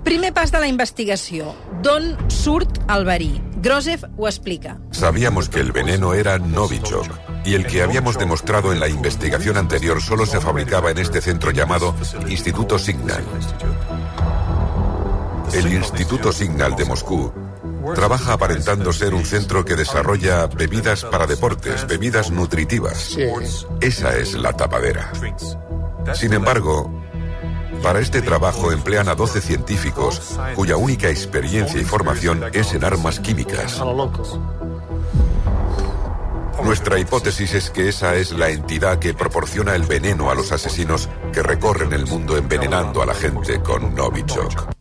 Primer 0.07 0.33
pas 0.33 0.53
de 0.55 0.61
la 0.63 0.69
investigació. 0.71 1.55
D'on 1.83 2.13
surt 2.31 2.79
el 2.89 3.05
verí? 3.05 3.33
Grosev 3.63 4.05
ho 4.17 4.29
explica. 4.29 4.77
Sabíamos 4.93 5.49
que 5.49 5.61
el 5.61 5.73
veneno 5.73 6.15
era 6.15 6.39
Novichok 6.39 7.09
y 7.45 7.55
el 7.55 7.67
que 7.67 7.83
habíamos 7.83 8.19
demostrado 8.19 8.73
en 8.73 8.81
la 8.81 8.89
investigación 8.89 9.57
anterior 9.57 10.01
solo 10.03 10.27
se 10.27 10.41
fabricaba 10.41 10.91
en 10.91 10.99
este 10.99 11.21
centro 11.21 11.51
llamado 11.51 11.95
Instituto 12.29 12.79
Signal. 12.79 13.25
El 15.53 15.73
Instituto 15.73 16.31
Signal 16.33 16.77
de 16.77 16.85
Moscú 16.85 17.33
trabaja 17.95 18.35
aparentando 18.35 18.93
ser 18.93 19.15
un 19.15 19.25
centro 19.25 19.65
que 19.65 19.77
desarrolla 19.77 20.47
bebidas 20.47 21.05
para 21.05 21.27
deportes, 21.27 21.87
bebidas 21.87 22.31
nutritivas. 22.31 23.17
Esa 23.81 24.17
es 24.17 24.35
la 24.35 24.53
tapadera. 24.53 25.11
Sin 26.15 26.33
embargo, 26.33 26.91
para 27.83 28.01
este 28.01 28.23
trabajo 28.23 28.73
emplean 28.73 29.09
a 29.09 29.15
12 29.15 29.41
científicos 29.41 30.39
cuya 30.55 30.77
única 30.77 31.09
experiencia 31.09 31.81
y 31.81 31.85
formación 31.85 32.45
es 32.53 32.75
en 32.75 32.85
armas 32.85 33.21
químicas. 33.21 33.83
Nuestra 36.65 36.99
hipótesis 36.99 37.55
es 37.55 37.71
que 37.71 37.89
esa 37.89 38.17
es 38.17 38.33
la 38.33 38.51
entidad 38.51 38.99
que 38.99 39.15
proporciona 39.15 39.75
el 39.75 39.85
veneno 39.85 40.31
a 40.31 40.35
los 40.35 40.51
asesinos 40.51 41.09
que 41.33 41.43
recorren 41.43 41.93
el 41.93 42.07
mundo 42.07 42.37
envenenando 42.37 43.01
a 43.03 43.07
la 43.07 43.15
gente 43.15 43.61
con 43.61 43.95
Novichok. 43.95 44.78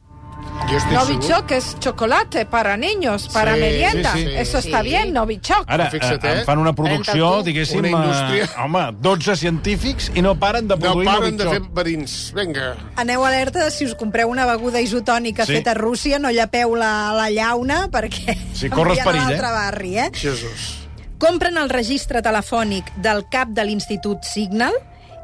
Estic 0.67 0.91
segur... 0.91 1.15
Novichok 1.15 1.51
es 1.51 1.79
chocolate 1.79 2.45
para 2.45 2.75
niños, 2.77 3.29
para 3.33 3.53
Sí, 3.55 3.59
merienda. 3.61 4.11
sí, 4.13 4.23
sí. 4.23 4.33
Eso 4.35 4.57
está 4.57 4.81
Sí. 4.81 4.89
bien, 4.89 5.13
Novichok. 5.13 5.63
Ara, 5.67 5.89
Fixa't, 5.89 6.23
eh, 6.23 6.27
eh? 6.27 6.39
em 6.39 6.45
fan 6.45 6.59
una 6.59 6.73
producció, 6.73 7.41
diguéssim... 7.43 7.79
Una 7.79 7.89
indústria. 7.89 8.43
Eh, 8.43 8.49
home, 8.63 8.91
12 8.99 9.35
científics 9.37 10.11
i 10.15 10.21
no 10.21 10.35
paren 10.37 10.67
de 10.67 10.75
No 10.75 10.81
produir 10.81 11.05
paren 11.09 11.37
de 11.37 11.43
fer 11.45 11.53
Novichok. 11.61 11.73
verins. 11.73 12.33
Vinga. 12.35 12.75
Aneu 12.97 13.23
alerta, 13.25 13.69
si 13.71 13.85
us 13.85 13.95
compreu 13.95 14.27
una 14.29 14.45
beguda 14.45 14.81
isotònica 14.81 15.45
Sí. 15.45 15.53
feta 15.53 15.71
a 15.71 15.73
Rússia, 15.75 16.19
no 16.19 16.29
llapeu 16.31 16.75
la, 16.75 17.13
la 17.13 17.29
llauna, 17.29 17.87
perquè 17.89 18.37
Sí, 18.53 18.69
corres 18.77 18.99
perill, 19.03 19.31
eh? 19.31 19.39
barri, 19.41 19.97
eh? 19.99 20.11
Jesús. 20.13 20.83
Compren 21.17 21.57
el 21.57 21.69
registre 21.69 22.21
telefònic 22.21 22.91
del 22.97 23.23
cap 23.31 23.47
de 23.49 23.63
l'Institut 23.65 24.21
Signal 24.23 24.73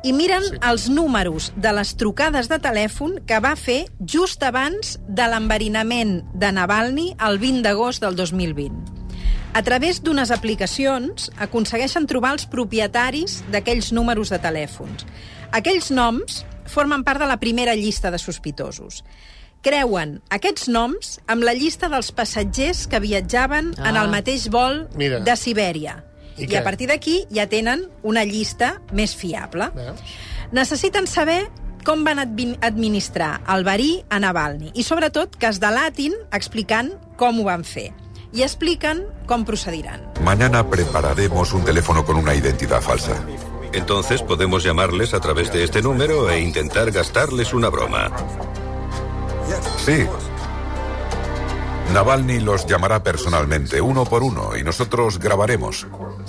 i 0.04 0.12
miren 0.12 0.44
sí. 0.44 0.58
els 0.68 0.90
números 0.92 1.52
de 1.56 1.72
les 1.76 1.94
trucades 2.00 2.50
de 2.52 2.60
telèfon 2.60 3.18
que 3.28 3.40
va 3.44 3.54
fer 3.56 3.86
just 4.00 4.44
abans 4.44 4.98
de 5.08 5.28
l'enverinament 5.32 6.20
de 6.36 6.52
Navalny 6.52 7.14
el 7.24 7.40
20 7.40 7.64
d'agost 7.64 8.04
del 8.04 8.18
2020. 8.20 9.02
A 9.54 9.62
través 9.62 10.02
d'unes 10.04 10.32
aplicacions 10.34 11.30
aconsegueixen 11.38 12.08
trobar 12.10 12.34
els 12.36 12.48
propietaris 12.50 13.44
d'aquells 13.54 13.92
números 13.94 14.34
de 14.34 14.40
telèfons. 14.42 15.06
Aquells 15.54 15.92
noms 15.94 16.42
formen 16.68 17.04
part 17.06 17.22
de 17.22 17.28
la 17.30 17.38
primera 17.38 17.76
llista 17.78 18.12
de 18.12 18.20
sospitosos. 18.20 19.04
Creuen 19.64 20.18
aquests 20.34 20.68
noms 20.68 21.20
amb 21.32 21.46
la 21.48 21.54
llista 21.56 21.88
dels 21.88 22.10
passatgers 22.12 22.88
que 22.92 23.00
viatjaven 23.00 23.76
ah. 23.78 23.90
en 23.90 23.96
Ah. 23.96 24.02
el 24.04 24.10
mateix 24.12 24.50
vol 24.52 24.90
Mira. 24.98 25.22
de 25.24 25.36
Sibèria. 25.38 26.02
I 26.38 26.44
I, 26.44 26.48
què? 26.48 26.58
a 26.60 26.64
partir 26.64 26.88
d'aquí 26.90 27.26
ja 27.32 27.48
tenen 27.48 27.88
una 28.04 28.24
llista 28.26 28.82
més 28.92 29.16
fiable. 29.16 29.70
Veus? 29.76 30.00
Necessiten 30.52 31.08
saber 31.08 31.50
com 31.84 32.04
van 32.06 32.20
admi- 32.20 32.58
administrar 32.62 33.42
el 33.52 33.64
verí 33.68 34.04
a 34.10 34.20
Navalny 34.20 34.72
i, 34.74 34.84
sobretot, 34.84 35.36
que 35.36 35.48
es 35.52 35.60
delatin 35.60 36.14
explicant 36.32 36.94
com 37.18 37.40
ho 37.42 37.44
van 37.44 37.64
fer. 37.68 37.92
I 38.34 38.42
expliquen 38.42 39.04
com 39.30 39.44
procediran. 39.46 40.02
Mañana 40.24 40.64
prepararemos 40.68 41.54
un 41.54 41.64
teléfono 41.64 42.04
con 42.06 42.16
una 42.18 42.34
identidad 42.34 42.82
falsa. 42.82 43.14
Entonces 43.74 44.22
podemos 44.24 44.64
llamarles 44.64 45.14
a 45.14 45.20
través 45.20 45.52
de 45.52 45.64
este 45.64 45.82
número 45.82 46.30
e 46.30 46.40
intentar 46.40 46.92
gastarles 46.92 47.54
una 47.54 47.70
broma. 47.70 48.10
Sí. 49.84 50.06
Navalny 51.92 52.40
los 52.40 52.66
llamará 52.66 53.04
personalmente, 53.04 53.82
uno 53.82 54.06
por 54.06 54.24
uno, 54.24 54.56
y 54.58 54.64
nosotros 54.64 55.20
grabaremos. 55.20 55.88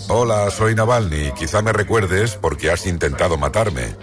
Hola, 0.09 0.51
soy 0.51 0.75
Navalny. 0.75 1.33
Quizá 1.33 1.63
me 1.63 1.73
recuerdes 1.73 2.37
porque 2.37 2.71
has 2.71 2.87
intentado 2.87 3.39
matarme. 3.39 3.97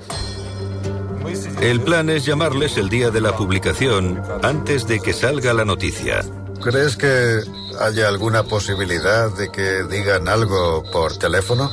El 1.61 1.81
plan 1.81 2.09
es 2.09 2.25
llamarles 2.25 2.77
el 2.77 2.89
día 2.89 3.11
de 3.11 3.21
la 3.21 3.35
publicación 3.35 4.21
antes 4.41 4.87
de 4.87 4.99
que 4.99 5.13
salga 5.13 5.53
la 5.53 5.65
noticia. 5.65 6.21
¿Crees 6.61 6.97
que 6.97 7.41
haya 7.79 8.07
alguna 8.07 8.43
posibilidad 8.43 9.31
de 9.35 9.51
que 9.51 9.83
digan 9.83 10.27
algo 10.27 10.83
por 10.91 11.17
teléfono? 11.17 11.69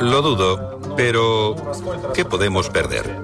Lo 0.00 0.22
dudo, 0.22 0.80
pero 0.96 1.54
¿qué 2.14 2.24
podemos 2.24 2.68
perder? 2.70 3.18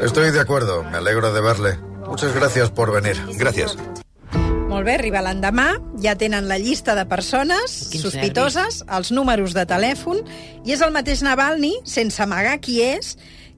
Estoy 0.00 0.30
de 0.30 0.40
acuerdo, 0.40 0.82
me 0.84 0.96
alegro 0.98 1.32
de 1.32 1.40
verle. 1.40 1.78
Muchas 2.06 2.34
gracias 2.34 2.70
por 2.70 2.92
venir. 2.92 3.22
Gracias. 3.38 3.76
Molt 4.74 4.88
bé, 4.88 4.96
arriba 4.98 5.20
l'endemà, 5.22 5.68
ja 6.02 6.16
tenen 6.18 6.48
la 6.50 6.56
llista 6.58 6.96
de 6.98 7.04
persones 7.06 7.76
Quins 7.92 8.02
sospitoses, 8.08 8.80
els 8.90 9.12
números 9.14 9.54
de 9.54 9.62
telèfon, 9.70 10.18
i 10.66 10.74
és 10.74 10.82
el 10.82 10.90
mateix 10.90 11.22
Navalny, 11.22 11.76
sense 11.86 12.18
amagar 12.24 12.56
qui 12.64 12.80
és, 12.82 13.12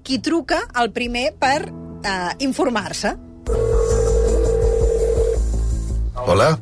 qui 0.05 0.19
truca 0.21 0.61
el 0.77 0.93
primer 0.93 1.31
per 1.41 1.63
eh, 1.65 2.37
informar-se. 2.45 3.15
Hola. 6.27 6.53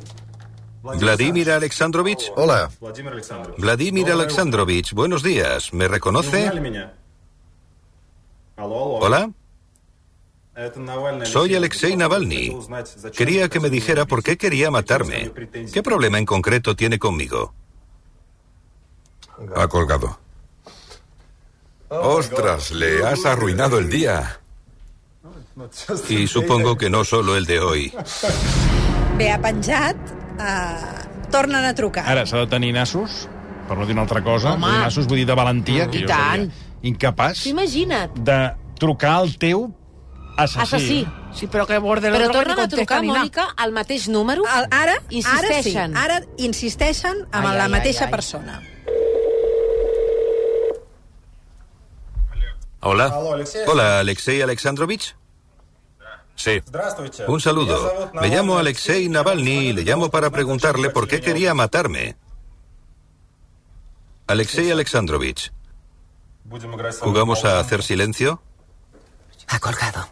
Vladimir 0.84 1.50
Alexandrovich. 1.50 2.30
Hola. 2.36 2.68
Vladimir 3.58 4.12
Alexandrovich, 4.12 4.92
buenos 4.94 5.24
días. 5.24 5.72
¿Me 5.74 5.88
reconoce? 5.88 6.46
Hola. 8.56 9.30
Soy 11.24 11.54
Alexei 11.54 11.96
Navalny. 11.96 12.56
Quería 13.16 13.48
que 13.48 13.58
me 13.60 13.70
dijera 13.70 14.04
por 14.04 14.22
qué 14.22 14.36
quería 14.36 14.70
matarme. 14.70 15.32
¿Qué 15.72 15.82
problema 15.82 16.18
en 16.18 16.26
concreto 16.26 16.76
tiene 16.76 16.98
conmigo? 16.98 17.52
Ha 19.56 19.66
colgado. 19.66 20.18
¡Ostras! 21.88 22.70
Le 22.70 23.04
has 23.04 23.24
arruinado 23.26 23.78
el 23.78 23.88
día. 23.90 24.40
Y 26.08 26.26
supongo 26.26 26.76
que 26.76 26.88
no 26.90 27.04
solo 27.04 27.36
el 27.36 27.46
de 27.46 27.60
hoy. 27.60 27.92
Bé, 29.18 29.30
ha 29.30 29.38
penjat, 29.40 29.96
tornen 31.30 31.64
a 31.64 31.74
trucar. 31.74 32.02
Ara, 32.10 32.24
s'ha 32.26 32.40
de 32.42 32.48
tenir 32.50 32.72
nassos, 32.74 33.28
per 33.68 33.76
no 33.78 33.86
dir 33.86 33.94
una 33.94 34.02
altra 34.02 34.22
cosa. 34.26 34.54
Home. 34.54 34.66
Nassos 34.82 35.06
vull 35.06 35.20
dir 35.22 35.26
de 35.28 35.36
valentia, 35.38 35.86
que 35.90 36.00
I 36.00 36.02
jo 36.02 36.08
tant. 36.10 36.48
seria 36.50 36.90
incapaç 36.90 37.44
Tu 37.44 37.52
imagina't. 37.54 38.18
de 38.26 38.38
trucar 38.82 39.12
al 39.22 39.36
teu 39.38 39.68
assassí. 40.36 40.62
assassí. 40.62 41.08
Sí, 41.34 41.46
però 41.46 41.66
que 41.66 41.78
Bordeló 41.78 42.16
però 42.16 42.28
no 42.28 42.32
tornen 42.32 42.60
a 42.60 42.68
trucar, 42.68 43.02
Mònica, 43.02 43.48
al 43.56 43.72
mateix 43.72 44.08
número. 44.08 44.44
El, 44.46 44.68
ara, 44.70 44.94
insisteixen. 45.10 45.96
Ara, 45.96 46.20
sí, 46.20 46.28
ara 46.28 46.46
insisteixen 46.48 47.26
amb 47.32 47.46
ai, 47.46 47.56
la 47.56 47.64
ai, 47.64 47.74
mateixa 47.78 48.04
ai, 48.04 48.06
ai. 48.06 48.14
persona. 48.14 48.62
Hola. 52.80 53.08
Hola, 53.66 54.00
Alexei 54.00 54.42
Alexandrovich. 54.42 55.14
Sí. 56.36 56.62
Un 57.26 57.40
saludo. 57.40 58.10
Me 58.14 58.28
llamo 58.28 58.58
Alexei 58.58 59.08
Navalny 59.08 59.68
y 59.68 59.72
le 59.72 59.82
llamo 59.84 60.10
para 60.10 60.30
preguntarle 60.30 60.90
por 60.90 61.08
qué 61.08 61.20
quería 61.20 61.54
matarme. 61.54 62.16
Alexei 64.26 64.70
Alexandrovich. 64.70 65.52
¿Jugamos 67.00 67.44
a 67.44 67.58
hacer 67.60 67.82
silencio? 67.82 68.42
Ha 69.48 69.58
colgado. 69.60 70.08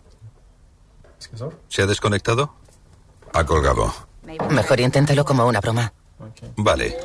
¿Se 1.68 1.82
ha 1.82 1.86
desconectado? 1.86 2.54
Ha 3.32 3.44
colgado. 3.44 3.92
Mejor 4.50 4.80
inténtalo 4.80 5.24
como 5.24 5.46
una 5.46 5.60
broma. 5.60 5.92
Vale. 6.56 6.96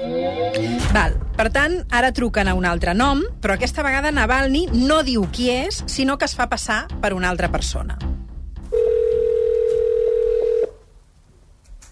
Val. 0.94 1.18
Per 1.38 1.50
tant, 1.54 1.80
ara 1.92 2.12
truquen 2.13 2.48
a 2.48 2.54
un 2.58 2.66
altre 2.66 2.94
nom, 2.94 3.24
però 3.42 3.56
aquesta 3.56 3.84
vegada 3.86 4.12
Navalny 4.13 4.68
no 4.74 5.02
diu 5.04 5.26
qui 5.34 5.50
és, 5.54 5.82
sinó 5.90 6.18
que 6.18 6.28
es 6.30 6.36
fa 6.38 6.48
passar 6.50 6.86
per 7.02 7.13
una 7.13 7.30
altra 7.30 7.50
persona. 7.52 7.98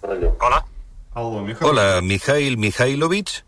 Hola. 0.05 0.65
Hola, 1.15 2.01
Mikhail 2.01 2.57
Mikhailovich. 2.57 3.43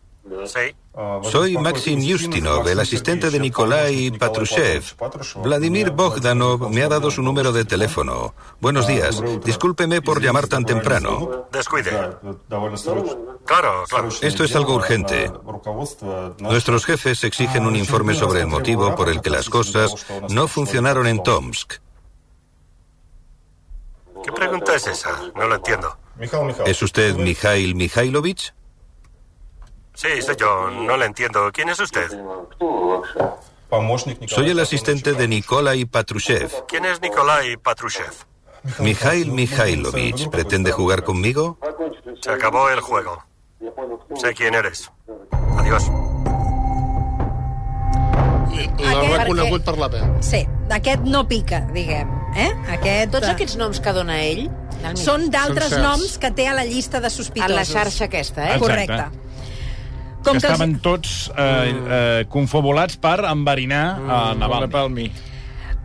Sí. 0.48 0.74
Soy 1.22 1.58
Maxim 1.58 2.00
Yustinov, 2.02 2.68
el 2.68 2.80
asistente 2.80 3.30
de 3.30 3.40
Nikolai 3.40 4.10
Patrushev. 4.12 4.96
Vladimir 5.44 5.92
Bogdanov 5.92 6.72
me 6.72 6.82
ha 6.82 6.90
dado 6.90 7.12
su 7.12 7.22
número 7.22 7.52
de 7.52 7.66
teléfono. 7.66 8.34
Buenos 8.60 8.88
días. 8.88 9.22
Discúlpeme 9.44 10.02
por 10.02 10.24
llamar 10.24 10.48
tan 10.48 10.66
temprano. 10.66 11.48
Descuide. 11.52 11.92
Claro, 13.46 13.84
claro. 13.88 14.10
Esto 14.22 14.44
es 14.44 14.56
algo 14.56 14.74
urgente. 14.74 15.32
Nuestros 16.40 16.86
jefes 16.86 17.24
exigen 17.24 17.68
un 17.68 17.76
informe 17.76 18.16
sobre 18.16 18.42
el 18.42 18.48
motivo 18.48 18.96
por 18.96 19.10
el 19.10 19.22
que 19.22 19.30
las 19.30 19.50
cosas 19.50 19.94
no 20.30 20.48
funcionaron 20.48 21.06
en 21.06 21.22
Tomsk. 21.22 21.74
¿Qué 24.24 24.32
pregunta 24.32 24.76
es 24.76 24.88
esa? 24.88 25.12
No 25.36 25.48
la 25.48 25.56
entiendo. 25.58 25.96
¿Es 26.66 26.82
usted 26.82 27.16
Mikhail 27.16 27.76
Mikhailovich? 27.76 28.54
Sí, 29.98 30.22
soy 30.22 30.36
yo. 30.36 30.70
No 30.70 30.96
le 30.96 31.08
entiendo. 31.08 31.52
¿Quién 31.52 31.70
es 31.70 31.80
usted? 31.80 32.08
Soy 34.28 34.50
el 34.52 34.60
asistente 34.60 35.14
de 35.14 35.28
Nikolai 35.28 35.86
Patrushev. 35.86 36.66
¿Quién 36.68 36.86
es 36.86 37.02
Nikolai 37.02 37.58
Patrushev? 37.58 38.14
Mikhail 38.80 39.32
Mikhailovich, 39.32 40.30
¿pretende 40.30 40.72
jugar 40.72 41.04
conmigo? 41.04 41.58
Se 42.22 42.30
acabó 42.30 42.70
el 42.70 42.80
juego. 42.80 43.24
Sé 44.16 44.36
quién 44.36 44.54
eres. 44.54 44.92
Adiós. 45.58 45.90
L'ha 48.78 49.18
reconegut 49.18 49.66
per 49.66 49.78
la 49.78 49.88
veu. 49.90 50.06
Sí, 50.22 50.44
aquest 50.74 51.06
no 51.10 51.26
pica, 51.28 51.62
diguem. 51.74 52.10
Eh? 52.38 52.50
Aquest... 52.78 53.14
Tots 53.14 53.28
eh, 53.28 53.34
aquests 53.34 53.58
noms 53.58 53.82
que 53.82 53.94
dona 53.98 54.22
ell 54.22 54.48
són 54.98 55.32
d'altres 55.34 55.74
noms 55.82 56.20
que 56.22 56.30
té 56.38 56.46
a 56.50 56.54
la 56.58 56.66
llista 56.70 57.02
de 57.02 57.10
sospitosos. 57.10 57.54
A 57.54 57.60
la 57.62 57.66
xarxa 57.66 58.06
aquesta, 58.06 58.44
eh? 58.44 58.58
Exacte. 58.58 58.66
Correcte. 58.66 59.27
Com 60.24 60.36
que, 60.36 60.42
que 60.42 60.48
estaven 60.48 60.76
que... 60.78 60.84
tots 60.84 61.32
eh, 61.32 61.72
eh, 61.72 62.26
confabulats 62.30 62.98
per 63.02 63.22
enverinar 63.30 63.86
eh, 63.96 64.02
mm, 64.02 64.12
a 64.12 64.22
Navalny. 64.36 64.72
Palmi. 64.74 65.10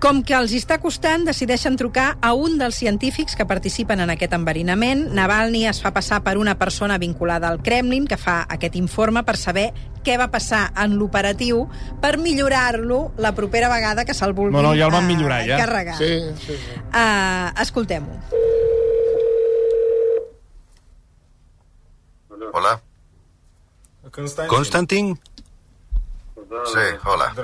Com 0.03 0.19
que 0.27 0.35
els 0.35 0.51
està 0.59 0.81
costant, 0.83 1.23
decideixen 1.29 1.77
trucar 1.79 2.17
a 2.27 2.33
un 2.35 2.57
dels 2.59 2.75
científics 2.75 3.37
que 3.39 3.47
participen 3.47 4.03
en 4.03 4.11
aquest 4.11 4.35
enverinament. 4.35 5.05
Navalny 5.15 5.69
es 5.71 5.79
fa 5.79 5.93
passar 5.95 6.19
per 6.27 6.35
una 6.41 6.57
persona 6.59 6.99
vinculada 6.99 7.47
al 7.47 7.61
Kremlin 7.63 8.09
que 8.11 8.19
fa 8.19 8.41
aquest 8.51 8.75
informe 8.81 9.23
per 9.23 9.37
saber 9.39 9.69
què 10.03 10.19
va 10.19 10.27
passar 10.33 10.73
en 10.83 10.99
l'operatiu 10.99 11.69
per 12.03 12.17
millorar-lo 12.19 13.13
la 13.23 13.31
propera 13.39 13.71
vegada 13.71 14.03
que 14.05 14.19
se'l 14.19 14.35
vulgui 14.35 14.57
no, 14.59 14.67
no, 14.67 14.75
ja 14.75 14.91
el 14.91 14.97
van 14.97 15.07
eh, 15.07 15.15
millorar, 15.15 15.43
ja. 15.47 15.95
Sí, 15.95 16.13
sí, 16.43 16.59
sí. 16.59 16.81
Uh, 16.91 17.63
Escoltem-ho. 17.63 18.19
Hola. 22.35 22.51
Hola. 22.59 22.81
Konstantin. 24.13 25.19
Sí, 26.67 26.81
hola. 27.05 27.35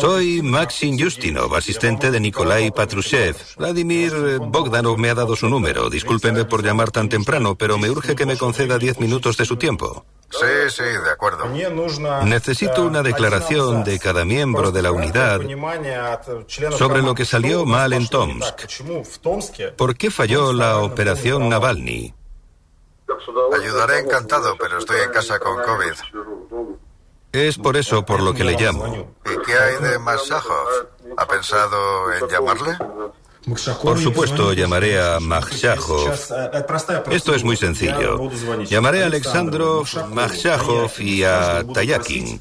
Soy 0.00 0.40
Maxim 0.42 0.98
Justinov, 0.98 1.54
asistente 1.54 2.10
de 2.10 2.20
Nikolai 2.20 2.70
Patrushev. 2.70 3.36
Vladimir 3.58 4.38
Bogdanov 4.40 4.96
me 4.98 5.10
ha 5.10 5.14
dado 5.14 5.36
su 5.36 5.48
número. 5.48 5.90
Discúlpenme 5.90 6.46
por 6.46 6.64
llamar 6.64 6.90
tan 6.90 7.08
temprano, 7.08 7.54
pero 7.54 7.76
me 7.76 7.90
urge 7.90 8.14
que 8.16 8.24
me 8.24 8.38
conceda 8.38 8.78
10 8.78 8.98
minutos 8.98 9.36
de 9.36 9.44
su 9.44 9.56
tiempo. 9.56 10.06
Sí, 10.30 10.70
sí, 10.70 10.82
de 10.82 11.10
acuerdo. 11.12 11.44
Necesito 12.24 12.84
una 12.84 13.02
declaración 13.02 13.84
de 13.84 13.98
cada 13.98 14.24
miembro 14.24 14.72
de 14.72 14.82
la 14.82 14.90
unidad 14.90 15.40
sobre 16.76 17.02
lo 17.02 17.14
que 17.14 17.24
salió 17.24 17.66
mal 17.66 17.92
en 17.92 18.08
Tomsk. 18.08 18.66
¿Por 19.76 19.96
qué 19.96 20.10
falló 20.10 20.52
la 20.52 20.78
operación 20.78 21.48
Navalny? 21.50 22.14
Ayudaré 23.54 24.00
encantado, 24.00 24.56
pero 24.58 24.78
estoy 24.78 25.00
en 25.00 25.10
casa 25.10 25.38
con 25.38 25.62
COVID. 25.62 25.92
Es 27.32 27.58
por 27.58 27.76
eso 27.76 28.04
por 28.04 28.20
lo 28.20 28.32
que 28.32 28.44
le 28.44 28.52
llamo. 28.52 29.14
¿Y 29.24 29.44
qué 29.44 29.58
hay 29.58 29.90
de 29.90 29.98
Masajov? 29.98 30.68
¿Ha 31.16 31.26
pensado 31.26 32.12
en 32.12 32.28
llamarle? 32.28 32.78
Por 33.82 33.98
supuesto, 33.98 34.52
llamaré 34.52 35.00
a 35.00 35.20
Makhshachov. 35.20 36.12
Esto 37.10 37.34
es 37.34 37.44
muy 37.44 37.56
sencillo. 37.56 38.30
Llamaré 38.64 39.02
a 39.02 39.06
Alexandrov, 39.06 39.86
Makhshachov 40.10 40.92
y 41.00 41.24
a 41.24 41.64
Tayakin. 41.74 42.40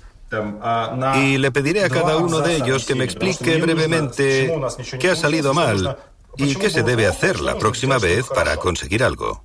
Y 1.15 1.38
le 1.38 1.51
pediré 1.51 1.83
a 1.83 1.89
cada 1.89 2.17
uno 2.17 2.39
de 2.39 2.55
ellos 2.55 2.86
que 2.86 2.95
me 2.95 3.03
explique 3.03 3.57
brevemente 3.57 4.53
qué 4.99 5.12
ha 5.12 5.15
salido 5.15 5.53
mal 5.53 5.97
y 6.38 6.55
qué 6.55 6.69
se 6.69 6.83
debe 6.83 7.05
hacer 7.05 7.41
la 7.41 7.57
próxima 7.57 7.97
vez 7.97 8.27
para 8.33 8.57
conseguir 8.57 9.03
algo. 9.03 9.43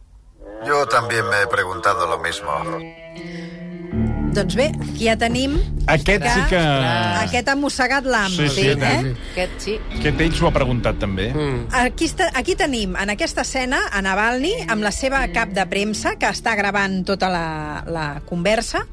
Yo 0.66 0.86
también 0.86 1.28
me 1.28 1.42
he 1.42 1.46
preguntado 1.46 2.06
lo 2.06 2.18
mismo. 2.18 2.50
Doncs 4.34 4.54
bé, 4.54 4.68
aquí 4.82 5.06
ja 5.08 5.16
tenim 5.16 5.56
Aquest 5.88 6.24
sí 6.28 6.42
que... 6.50 6.58
aquest 7.24 7.48
ha 7.48 7.54
mossegat 7.56 8.04
l'am. 8.04 8.30
Sí, 8.30 8.48
sí, 8.52 8.66
eh? 8.68 9.14
Aquest 9.32 9.54
sí. 9.64 9.76
Aquest 9.96 10.20
ell 10.20 10.34
s'ho 10.36 10.50
ha 10.50 10.52
preguntat 10.54 11.00
també. 11.00 11.30
Mm. 11.32 11.64
Aquí, 11.80 12.10
està, 12.10 12.28
aquí 12.36 12.54
tenim, 12.58 12.92
en 13.00 13.14
aquesta 13.14 13.42
escena, 13.46 13.80
a 13.90 14.02
Navalny, 14.04 14.68
amb 14.68 14.84
la 14.84 14.92
seva 14.92 15.24
cap 15.32 15.54
de 15.56 15.64
premsa, 15.70 16.14
que 16.20 16.28
està 16.28 16.54
gravant 16.60 17.00
tota 17.08 17.32
la, 17.32 17.48
la 17.88 18.06
conversa, 18.28 18.84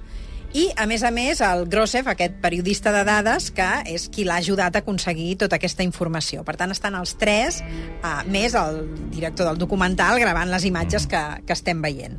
i, 0.56 0.70
a 0.80 0.86
més 0.88 1.04
a 1.04 1.12
més, 1.12 1.41
el 1.44 1.65
Grossev, 1.68 2.08
aquest 2.08 2.38
periodista 2.39 2.94
de 2.96 3.04
dades, 3.08 3.50
que 3.52 3.68
és 3.91 4.08
qui 4.08 4.24
l'ha 4.24 4.38
ajudat 4.39 4.78
a 4.78 4.82
aconseguir 4.86 5.34
tota 5.41 5.60
aquesta 5.60 5.84
informació. 5.84 6.46
Per 6.48 6.56
tant, 6.56 6.72
estan 6.72 6.96
els 6.96 7.18
tres, 7.20 7.60
uh, 8.00 8.22
més 8.32 8.56
el 8.56 8.86
director 9.12 9.50
del 9.50 9.60
documental, 9.60 10.15
gravant 10.24 10.54
les 10.54 10.63
imatges 10.70 11.10
que, 11.12 11.24
que 11.44 11.58
estem 11.58 11.84
veient. 11.84 12.15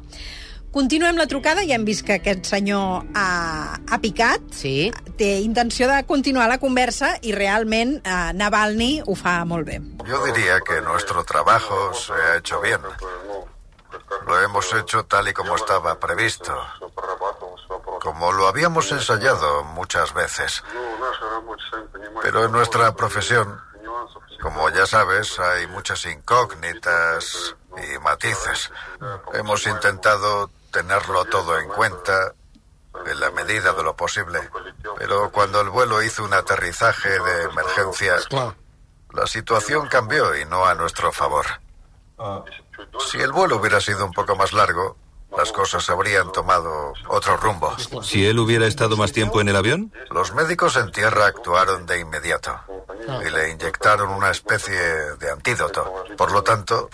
Continuem 0.77 1.16
la 1.16 1.25
trucada 1.25 1.62
i 1.64 1.72
hem 1.72 1.87
vist 1.88 2.05
que 2.05 2.18
aquest 2.18 2.44
senyor 2.51 3.07
ha, 3.16 3.29
ha 3.81 3.99
picat, 4.03 4.44
sí. 4.53 4.90
té 5.16 5.38
intenció 5.40 5.88
de 5.88 6.03
continuar 6.05 6.51
la 6.53 6.59
conversa 6.61 7.14
i 7.25 7.33
realment 7.33 7.94
eh, 8.03 8.18
Navalny 8.37 8.99
ho 9.01 9.16
fa 9.16 9.38
molt 9.49 9.70
bé. 9.70 9.81
Yo 10.05 10.20
diría 10.27 10.61
que 10.61 10.83
nuestro 10.83 11.25
trabajo 11.25 11.94
se 11.94 12.12
ha 12.12 12.37
hecho 12.37 12.61
bien. 12.61 12.85
Lo 14.27 14.42
hemos 14.42 14.75
hecho 14.75 15.07
tal 15.07 15.29
y 15.29 15.33
como 15.33 15.57
estaba 15.57 15.99
previsto. 15.99 16.53
Como 18.07 18.31
lo 18.31 18.47
habíamos 18.47 18.92
ensayado 18.92 19.64
muchas 19.64 20.14
veces. 20.14 20.62
Pero 22.23 22.45
en 22.45 22.53
nuestra 22.53 22.95
profesión, 22.95 23.61
como 24.40 24.71
ya 24.71 24.87
sabes, 24.87 25.37
hay 25.40 25.66
muchas 25.66 26.07
incógnitas 26.07 27.57
y 27.77 27.99
matices. 27.99 28.71
Hemos 29.33 29.66
intentado 29.66 30.53
tenerlo 30.71 31.25
todo 31.25 31.59
en 31.59 31.69
cuenta 31.69 32.33
en 33.07 33.19
la 33.19 33.33
medida 33.33 33.73
de 33.73 33.83
lo 33.83 33.97
posible. 33.97 34.38
Pero 34.99 35.33
cuando 35.33 35.61
el 35.61 35.71
vuelo 35.71 36.01
hizo 36.01 36.23
un 36.23 36.33
aterrizaje 36.33 37.09
de 37.09 37.42
emergencia, 37.42 38.19
la 39.14 39.27
situación 39.27 39.88
cambió 39.88 40.37
y 40.37 40.45
no 40.45 40.64
a 40.64 40.77
nuestro 40.77 41.11
favor. 41.11 41.47
Si 43.01 43.19
el 43.19 43.33
vuelo 43.33 43.57
hubiera 43.57 43.81
sido 43.81 44.07
un 44.07 44.12
poco 44.12 44.37
más 44.37 44.53
largo, 44.53 44.97
las 45.37 45.53
cosas 45.53 45.88
habrían 45.90 46.33
tomado 46.33 46.92
otro 47.09 47.37
rumbo. 47.37 47.77
Si 48.03 48.27
él 48.27 48.38
hubiera 48.38 48.66
estado 48.66 48.96
más 48.96 49.12
tiempo 49.12 49.40
en 49.40 49.49
el 49.49 49.57
avión, 49.57 49.92
Los 50.11 50.33
médicos 50.33 50.77
en 50.77 50.90
tierra 50.92 51.27
actuaron 51.27 51.87
de 51.87 52.01
inmediato 52.01 52.59
y 53.25 53.31
le 53.31 53.51
inyectaron 53.51 54.11
una 54.11 54.31
especie 54.31 54.79
de 55.18 55.31
antídoto. 55.31 56.05
Por 56.16 56.33
lo 56.33 56.42
tanto, 56.42 56.88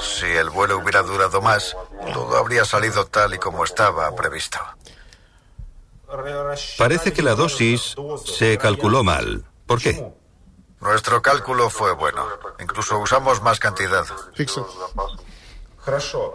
si 0.00 0.26
el 0.26 0.50
vuelo 0.50 0.78
hubiera 0.78 1.02
durado 1.02 1.40
más, 1.40 1.76
todo 2.12 2.36
habría 2.36 2.64
salido 2.64 3.06
tal 3.06 3.34
y 3.34 3.38
como 3.38 3.64
estaba 3.64 4.14
previsto. 4.14 4.58
parece 6.76 7.12
que 7.12 7.22
la 7.22 7.34
dosis 7.34 7.96
se 8.24 8.58
calculó 8.58 9.02
mal. 9.02 9.44
¿Por 9.66 9.80
qué? 9.80 10.12
Nuestro 10.80 11.20
cálculo 11.22 11.70
fue 11.70 11.92
bueno. 11.94 12.24
Incluso 12.60 12.98
usamos 12.98 13.42
más 13.42 13.58
cantidad. 13.58 14.06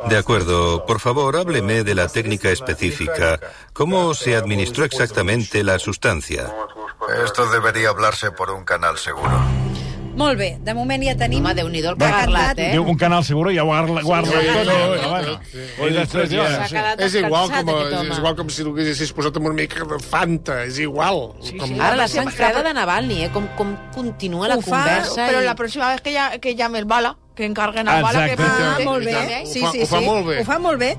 De 0.10 0.18
acuerdo. 0.18 0.86
Por 0.86 1.00
favor, 1.00 1.36
hábleme 1.36 1.84
de 1.84 1.96
la 1.96 2.08
técnica 2.08 2.50
específica. 2.50 3.40
¿Cómo 3.74 4.14
se 4.14 4.36
administró 4.36 4.86
exactamente 4.86 5.64
la 5.64 5.80
sustancia? 5.80 6.52
Esto 7.24 7.46
debería 7.50 7.90
hablarse 7.90 8.32
por 8.32 8.50
un 8.52 8.64
canal 8.64 8.98
seguro. 8.98 9.42
Molt 10.16 10.38
bé, 10.38 10.60
de 10.62 10.74
moment 10.78 11.02
ja 11.02 11.16
tenim... 11.18 11.42
Home, 11.42 11.56
Déu-n'hi-do 11.58 11.90
el 11.90 11.96
que 11.98 12.06
ha 12.06 12.18
parlat, 12.20 12.60
eh? 12.62 12.68
Diu 12.76 12.84
un 12.86 12.98
canal 13.02 13.24
seguro 13.26 13.50
i 13.50 13.56
ja 13.58 13.64
guarda, 13.66 14.04
guarda 14.06 14.30
Sí, 14.30 14.46
tot. 14.46 14.68
sí, 14.68 14.76
eh? 14.76 14.92
sí, 14.94 15.08
Bueno, 15.10 15.40
sí. 15.50 15.88
i 15.88 15.96
després 15.98 16.30
ja... 16.30 16.94
És 17.02 17.16
igual, 17.18 17.50
com, 17.50 17.72
és 17.74 18.20
igual 18.20 18.36
com 18.38 18.52
si 18.54 18.62
tu 18.62 18.76
haguessis 18.76 19.14
posat 19.18 19.40
amb 19.42 19.50
una 19.50 19.58
mica 19.58 19.88
de 19.90 19.98
Fanta, 20.06 20.60
és 20.68 20.78
igual. 20.86 21.32
Sí, 21.42 21.58
com... 21.58 21.66
sí. 21.66 21.80
Ara 21.82 21.98
la 21.98 22.08
sang 22.12 22.30
freda 22.30 22.62
de 22.62 22.76
Navalny, 22.78 23.24
eh? 23.26 23.32
Com, 23.34 23.50
com 23.58 23.74
continua 23.96 24.52
la 24.54 24.60
Ho 24.62 24.62
fa, 24.62 24.84
conversa. 24.84 25.26
Pero 25.26 25.42
i... 25.42 25.50
la 25.50 25.56
próxima 25.58 25.90
vez 25.90 26.02
que, 26.06 26.14
ya, 26.14 26.30
que 26.38 26.54
llame 26.54 26.78
el 26.78 26.86
bala, 26.86 27.16
que 27.36 27.46
encarguen 27.46 27.88
al 27.88 28.04
bala, 28.04 28.26
que. 28.28 28.34
Ah, 28.34 28.76
pregunte. 28.78 28.84
molt 28.86 29.06
bé. 29.06 29.46
Sí, 29.46 29.60
fa- 29.62 29.72
sí, 29.72 29.82
ho 29.82 29.88
fa 29.88 30.00
sí. 30.00 30.06
molt 30.06 30.28
bé. 30.28 30.40
Ho 30.42 30.46
fa 30.46 30.60
molt 30.60 30.80
bé. 30.80 30.98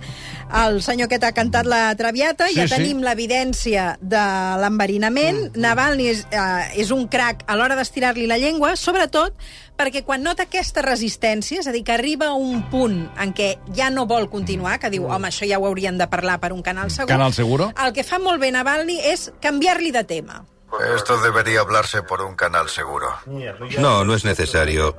El 0.55 0.83
senyor 0.83 1.07
aquest 1.07 1.25
ha 1.25 1.33
cantat 1.33 1.67
la 1.67 1.95
Traviata, 1.97 2.49
Sí, 2.49 2.55
ja 2.57 2.67
sí. 2.69 2.75
tenim 2.75 3.01
l'evidència 3.03 3.97
de 4.01 4.21
l'enverinament. 4.61 5.39
Mm. 5.57 5.61
Navalny 5.61 6.07
és, 6.11 6.27
eh, 6.31 6.81
és 6.81 6.91
un 6.91 7.07
crac 7.09 7.45
a 7.47 7.57
l'hora 7.57 7.77
d'estirar-li 7.77 8.27
la 8.27 8.37
llengua, 8.39 8.77
sobretot 8.77 9.35
perquè 9.77 10.05
quan 10.05 10.23
nota 10.23 10.45
aquesta 10.45 10.83
resistència, 10.83 11.59
és 11.61 11.67
a 11.67 11.73
dir, 11.73 11.83
que 11.83 11.93
arriba 11.93 12.27
a 12.29 12.35
un 12.35 12.63
punt 12.71 13.11
en 13.19 13.33
què 13.35 13.59
ja 13.75 13.91
no 13.91 14.07
vol 14.07 14.29
continuar, 14.31 14.79
que 14.79 14.91
diu, 14.91 15.07
home, 15.11 15.29
això 15.29 15.49
ja 15.49 15.59
ho 15.59 15.67
haurien 15.67 15.99
de 15.99 16.07
parlar 16.07 16.39
per 16.41 16.53
un 16.53 16.63
canal 16.63 16.91
segur, 16.91 17.09
Canal 17.09 17.33
seguro. 17.33 17.73
el 17.85 17.93
que 17.93 18.05
fa 18.05 18.19
molt 18.19 18.41
bé 18.41 18.53
Navalny 18.53 19.01
és 19.01 19.33
canviar-li 19.41 19.91
de 19.91 20.05
tema. 20.05 20.45
Esto 20.97 21.17
debería 21.23 21.61
hablarse 21.61 22.03
por 22.03 22.21
un 22.23 22.35
canal 22.35 22.69
seguro. 22.69 23.07
No, 23.79 24.05
no 24.05 24.15
es 24.15 24.25
necesario. 24.25 24.97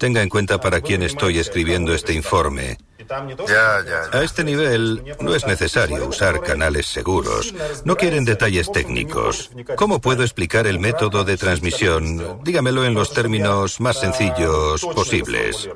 Tenga 0.00 0.22
en 0.22 0.30
cuenta 0.30 0.58
para 0.58 0.80
quién 0.80 1.02
estoy 1.02 1.38
escribiendo 1.38 1.92
este 1.92 2.14
informe. 2.14 2.78
Ya, 3.46 3.84
ya, 3.84 4.18
A 4.18 4.22
este 4.22 4.44
nivel 4.44 5.04
no 5.20 5.34
es 5.34 5.46
necesario 5.46 6.08
usar 6.08 6.40
canales 6.40 6.86
seguros. 6.86 7.52
No 7.84 7.96
quieren 7.96 8.24
detalles 8.24 8.72
técnicos. 8.72 9.50
¿Cómo 9.76 10.00
puedo 10.00 10.22
explicar 10.22 10.66
el 10.66 10.78
método 10.78 11.24
de 11.24 11.36
transmisión? 11.36 12.40
Dígamelo 12.42 12.86
en 12.86 12.94
los 12.94 13.12
términos 13.12 13.78
más 13.78 14.00
sencillos 14.00 14.86
posibles. 14.94 15.68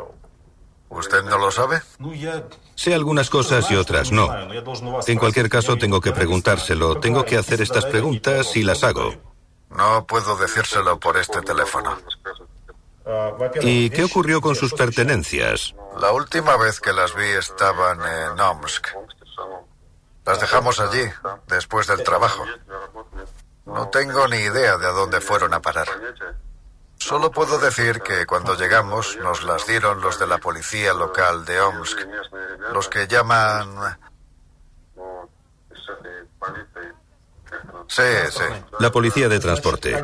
¿Usted 0.88 1.22
no 1.24 1.36
lo 1.36 1.50
sabe? 1.50 1.82
Sé 2.76 2.94
algunas 2.94 3.28
cosas 3.28 3.70
y 3.70 3.76
otras 3.76 4.10
no. 4.10 4.30
En 5.06 5.18
cualquier 5.18 5.50
caso, 5.50 5.76
tengo 5.76 6.00
que 6.00 6.12
preguntárselo. 6.12 6.98
Tengo 6.98 7.26
que 7.26 7.36
hacer 7.36 7.60
estas 7.60 7.84
preguntas 7.84 8.56
y 8.56 8.62
las 8.62 8.84
hago. 8.84 9.12
No 9.68 10.06
puedo 10.06 10.34
decírselo 10.38 10.98
por 10.98 11.18
este 11.18 11.42
teléfono. 11.42 11.98
¿Y 13.60 13.90
qué 13.90 14.04
ocurrió 14.04 14.40
con 14.40 14.54
sus 14.54 14.72
pertenencias? 14.72 15.74
La 16.00 16.12
última 16.12 16.56
vez 16.56 16.80
que 16.80 16.92
las 16.92 17.14
vi 17.14 17.26
estaban 17.26 18.00
en 18.00 18.40
Omsk. 18.40 18.88
Las 20.24 20.40
dejamos 20.40 20.80
allí, 20.80 21.04
después 21.46 21.86
del 21.86 22.02
trabajo. 22.02 22.44
No 23.66 23.88
tengo 23.88 24.26
ni 24.28 24.38
idea 24.38 24.78
de 24.78 24.86
a 24.86 24.90
dónde 24.90 25.20
fueron 25.20 25.52
a 25.52 25.60
parar. 25.60 25.88
Solo 26.98 27.30
puedo 27.30 27.58
decir 27.58 28.00
que 28.00 28.24
cuando 28.24 28.56
llegamos 28.56 29.18
nos 29.18 29.42
las 29.44 29.66
dieron 29.66 30.00
los 30.00 30.18
de 30.18 30.26
la 30.26 30.38
policía 30.38 30.94
local 30.94 31.44
de 31.44 31.60
Omsk, 31.60 31.98
los 32.72 32.88
que 32.88 33.06
llaman... 33.06 33.98
Sí, 37.88 38.02
sí. 38.30 38.42
La 38.80 38.90
policía 38.90 39.28
de 39.28 39.38
transporte. 39.40 39.94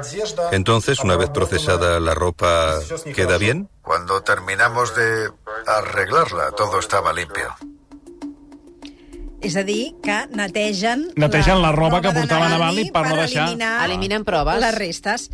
Entonces, 0.52 1.00
una 1.00 1.16
vez 1.16 1.30
procesada 1.30 1.98
la 2.00 2.14
ropa, 2.14 2.78
¿queda 3.14 3.38
bien? 3.38 3.68
Cuando 3.82 4.22
terminamos 4.22 4.94
de 4.94 5.30
arreglarla, 5.66 6.52
todo 6.52 6.78
estaba 6.78 7.12
limpio. 7.12 7.54
És 9.40 9.54
a 9.56 9.62
dir, 9.64 9.94
que 10.04 10.26
netegen... 10.36 11.06
Netegen 11.16 11.62
la 11.62 11.70
roba 11.72 12.02
que 12.02 12.10
de 12.12 12.20
portava 12.20 12.50
Navalny 12.52 12.90
per 12.92 13.06
no 13.08 13.14
deixar- 13.16 13.46
eliminar 13.48 13.86
Eliminen 13.86 14.22
proves. 14.22 14.58
les 14.60 14.74
restes. 14.76 15.30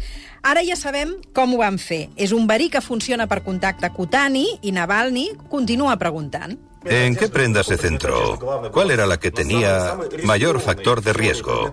Ara 0.47 0.63
ja 0.63 0.77
sabem 0.79 1.17
com 1.35 1.57
ho 1.57 1.59
van 1.59 1.75
fer. 1.83 2.05
És 2.15 2.31
un 2.31 2.47
verí 2.47 2.69
que 2.71 2.81
funciona 2.81 3.27
per 3.27 3.41
contacte 3.43 3.91
cutani 3.91 4.47
i 4.63 4.71
Navalny 4.71 5.33
continua 5.51 5.97
preguntant. 5.99 6.55
¿En 6.89 7.17
qué 7.17 7.29
prenda 7.29 7.63
se 7.63 7.77
centró? 7.77 8.39
¿Cuál 8.73 8.91
era 8.91 9.07
la 9.07 9.19
que 9.19 9.31
tenía 9.31 9.99
mayor 10.25 10.61
factor 10.61 11.03
de 11.03 11.13
riesgo? 11.13 11.71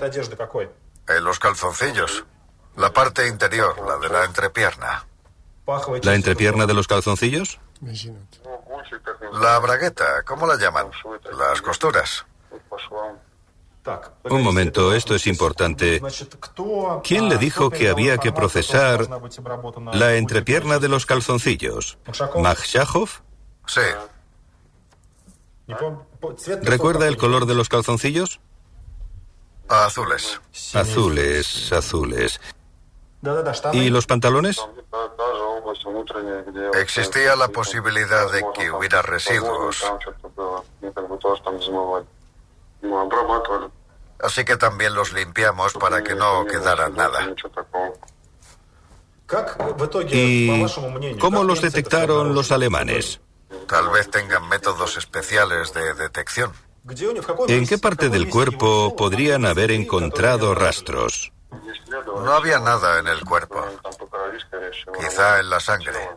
En 1.07 1.23
los 1.23 1.39
calzoncillos. 1.39 2.25
La 2.75 2.91
parte 2.91 3.27
interior, 3.27 3.75
la 3.85 3.97
de 3.97 4.09
la 4.09 4.25
entrepierna. 4.25 5.05
¿La 6.01 6.15
entrepierna 6.15 6.65
de 6.65 6.73
los 6.73 6.87
calzoncillos? 6.87 7.59
La 9.33 9.59
bragueta, 9.59 10.23
¿cómo 10.25 10.47
la 10.47 10.57
llaman? 10.57 10.87
Las 11.37 11.61
costuras. 11.61 12.25
Un 14.29 14.41
momento, 14.41 14.93
esto 14.93 15.13
es 15.15 15.27
importante. 15.27 16.01
¿Quién 17.03 17.27
le 17.27 17.37
dijo 17.37 17.69
que 17.69 17.89
había 17.89 18.17
que 18.17 18.31
procesar 18.31 19.07
la 19.93 20.15
entrepierna 20.15 20.79
de 20.79 20.87
los 20.87 21.05
calzoncillos? 21.05 21.97
¿Makhshachov? 22.35 23.09
Sí. 23.67 23.81
¿Recuerda 26.61 27.07
el 27.07 27.17
color 27.17 27.45
de 27.45 27.55
los 27.55 27.69
calzoncillos? 27.69 28.39
Azules. 29.67 30.39
Azules, 30.73 31.71
azules. 31.71 32.39
¿Y 33.71 33.89
los 33.89 34.05
pantalones? 34.05 34.57
Existía 36.73 37.35
la 37.35 37.47
posibilidad 37.47 38.31
de 38.31 38.43
que 38.53 38.71
hubiera 38.71 39.01
residuos. 39.01 39.83
Así 44.19 44.45
que 44.45 44.57
también 44.57 44.93
los 44.93 45.13
limpiamos 45.13 45.73
para 45.73 46.03
que 46.03 46.15
no 46.15 46.45
quedara 46.45 46.89
nada. 46.89 47.33
¿Y 50.11 51.17
cómo 51.17 51.43
los 51.43 51.61
detectaron 51.61 52.35
los 52.35 52.51
alemanes? 52.51 53.19
Tal 53.67 53.89
vez 53.89 54.09
tengan 54.09 54.47
métodos 54.49 54.97
especiales 54.97 55.73
de 55.73 55.93
detección. 55.93 56.51
¿En 57.47 57.67
qué 57.67 57.77
parte 57.77 58.09
del 58.09 58.29
cuerpo 58.29 58.95
podrían 58.95 59.45
haber 59.45 59.71
encontrado 59.71 60.53
rastros? 60.53 61.31
No 62.05 62.33
había 62.33 62.59
nada 62.59 62.99
en 62.99 63.07
el 63.07 63.23
cuerpo. 63.23 63.63
Quizá 64.99 65.39
en 65.39 65.49
la 65.49 65.59
sangre. 65.59 66.09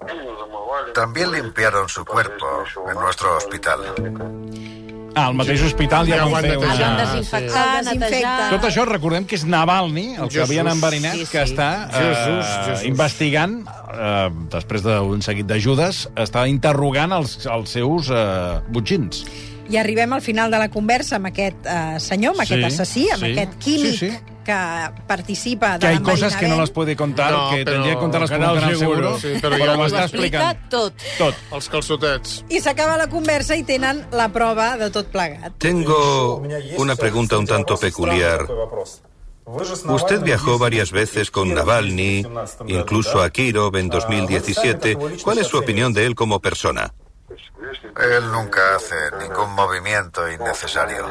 También 0.94 1.31
limpiaron 1.31 1.88
su 1.88 2.05
cuerpo 2.05 2.64
en 2.88 2.94
nuestro 2.94 3.37
hospital. 3.37 4.86
Ah, 5.16 5.31
al 5.31 5.35
mateix 5.38 5.62
hospital 5.64 6.05
ja, 6.05 6.18
Ja 6.18 6.24
van 6.26 6.33
ho 6.35 6.37
han 6.37 6.44
fer. 6.44 6.52
El 6.52 6.61
van 6.61 6.76
una... 6.76 6.96
desinfectar, 7.00 7.62
desinfecten. 7.79 8.02
netejar... 8.20 8.50
Tot 8.52 8.66
això 8.68 8.85
recordem 8.85 9.24
que 9.24 9.38
és 9.38 9.46
Navalny, 9.48 10.05
el 10.20 10.29
que 10.29 10.42
havien 10.44 10.68
enverinat, 10.68 11.16
Sí, 11.16 11.24
sí. 11.24 11.33
que 11.33 11.44
està 11.48 11.68
eh, 11.88 12.02
Jesús, 12.02 12.50
Jesús. 12.66 12.85
investigant, 12.90 13.55
eh, 13.96 14.29
després 14.52 14.85
d'un 14.85 15.24
seguit 15.24 15.48
d'ajudes, 15.48 16.02
està 16.20 16.44
interrogant 16.52 17.16
els, 17.16 17.38
els 17.48 17.72
seus 17.79 18.11
eh, 18.12 18.61
butxins. 18.68 19.24
I 19.68 19.76
arribem 19.76 20.12
al 20.12 20.22
final 20.22 20.50
de 20.50 20.59
la 20.59 20.68
conversa 20.70 21.16
amb 21.16 21.26
aquest 21.33 21.66
eh, 21.66 21.98
senyor, 22.00 22.35
amb 22.37 22.42
Sí, 22.46 22.55
aquest 22.55 22.72
assassí, 22.72 23.09
amb 23.11 23.24
sí. 23.24 23.33
aquest 23.33 23.55
químic 23.59 23.98
Sí, 23.98 24.11
sí. 24.11 24.18
que 24.46 24.57
participa 25.09 25.72
de 25.74 25.79
Que 25.81 25.87
hay 25.88 25.98
cosas 25.98 26.37
que 26.37 26.46
no 26.46 26.57
las 26.57 26.70
puede 26.70 26.94
contar, 26.94 27.33
No, 27.33 27.50
que 27.50 27.64
tendría 27.64 27.94
que 27.94 27.98
contarlas 27.98 28.31
por 28.31 28.38
un 28.38 28.44
canal 28.46 28.76
seguro, 28.76 29.18
seguro, 29.18 29.18
sí, 29.18 29.40
però 29.42 29.57
però 29.57 29.64
ja 29.66 29.72
ho 29.76 29.81
ho 29.83 29.87
està 29.87 30.02
Explica 30.05 30.50
explicant. 30.52 30.70
tot. 30.70 30.92
Tot. 31.18 31.35
Els 31.52 31.68
calçotets. 31.68 32.44
I 32.48 32.61
s'acaba 32.61 32.96
la 32.96 33.09
conversa 33.09 33.57
i 33.57 33.64
tenen 33.64 34.05
la 34.12 34.29
prova 34.29 34.76
de 34.79 34.90
tot 34.90 35.09
plegat. 35.11 35.52
Tengo 35.59 36.42
una 36.79 36.94
pregunta 36.94 37.37
un 37.38 37.46
tanto 37.46 37.76
peculiar. 37.76 38.46
Usted 39.88 40.22
viajó 40.22 40.59
varias 40.59 40.90
veces 40.90 41.31
con 41.31 41.55
Navalny, 41.55 42.24
incluso 42.66 43.22
a 43.22 43.31
Kirov 43.31 43.76
en 43.76 43.88
2017. 43.88 44.96
¿Cuál 45.22 45.38
es 45.38 45.46
su 45.46 45.57
opinión 45.59 45.92
de 45.92 46.05
él 46.07 46.14
como 46.14 46.40
persona? 46.40 46.92
Él 47.29 48.31
nunca 48.31 48.77
hace 48.77 48.95
ningún 49.19 49.53
movimiento 49.55 50.31
innecesario. 50.31 51.07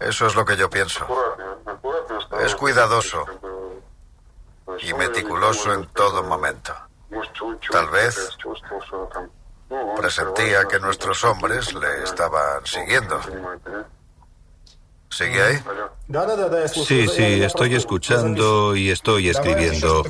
Eso 0.00 0.26
es 0.26 0.34
lo 0.34 0.44
que 0.44 0.56
yo 0.56 0.68
pienso. 0.68 1.06
Es 2.40 2.54
cuidadoso 2.54 3.24
y 4.80 4.92
meticuloso 4.94 5.72
en 5.72 5.86
todo 5.88 6.22
momento. 6.22 6.74
Tal 7.70 7.88
vez 7.90 8.36
presentía 9.96 10.64
que 10.64 10.78
nuestros 10.78 11.22
hombres 11.24 11.72
le 11.74 12.04
estaban 12.04 12.64
siguiendo. 12.66 13.20
¿Sigue 15.08 15.42
ahí? 15.42 15.62
Sí, 16.68 17.08
sí, 17.08 17.42
estoy 17.42 17.74
escuchando 17.74 18.76
y 18.76 18.90
estoy 18.90 19.30
escribiendo. 19.30 20.02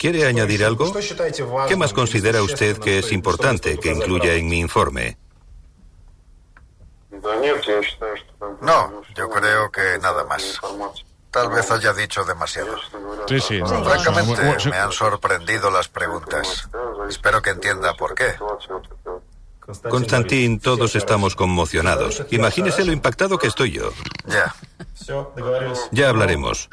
¿Quiere 0.00 0.24
añadir 0.24 0.64
algo? 0.64 0.90
¿Qué 1.68 1.76
más 1.76 1.92
considera 1.92 2.42
usted 2.42 2.78
que 2.78 3.00
es 3.00 3.12
importante 3.12 3.78
que 3.78 3.90
incluya 3.90 4.32
en 4.32 4.48
mi 4.48 4.58
informe? 4.58 5.18
No, 8.62 9.02
yo 9.14 9.28
creo 9.28 9.70
que 9.70 9.98
nada 10.00 10.24
más. 10.24 10.58
Tal 11.30 11.50
vez 11.50 11.70
haya 11.70 11.92
dicho 11.92 12.24
demasiado. 12.24 12.78
Sí, 13.28 13.40
sí. 13.40 13.58
No, 13.60 13.84
Francamente, 13.84 14.42
no, 14.42 14.54
no, 14.54 14.70
me 14.70 14.78
han 14.78 14.90
sorprendido 14.90 15.70
las 15.70 15.88
preguntas. 15.88 16.70
Espero 17.06 17.42
que 17.42 17.50
entienda 17.50 17.92
por 17.92 18.14
qué. 18.14 18.36
Constantín, 19.86 20.60
todos 20.60 20.96
estamos 20.96 21.36
conmocionados. 21.36 22.24
Imagínese 22.30 22.86
lo 22.86 22.92
impactado 22.92 23.38
que 23.38 23.48
estoy 23.48 23.72
yo. 23.72 23.92
Ya. 24.26 24.54
Ya 25.92 26.08
hablaremos. 26.08 26.70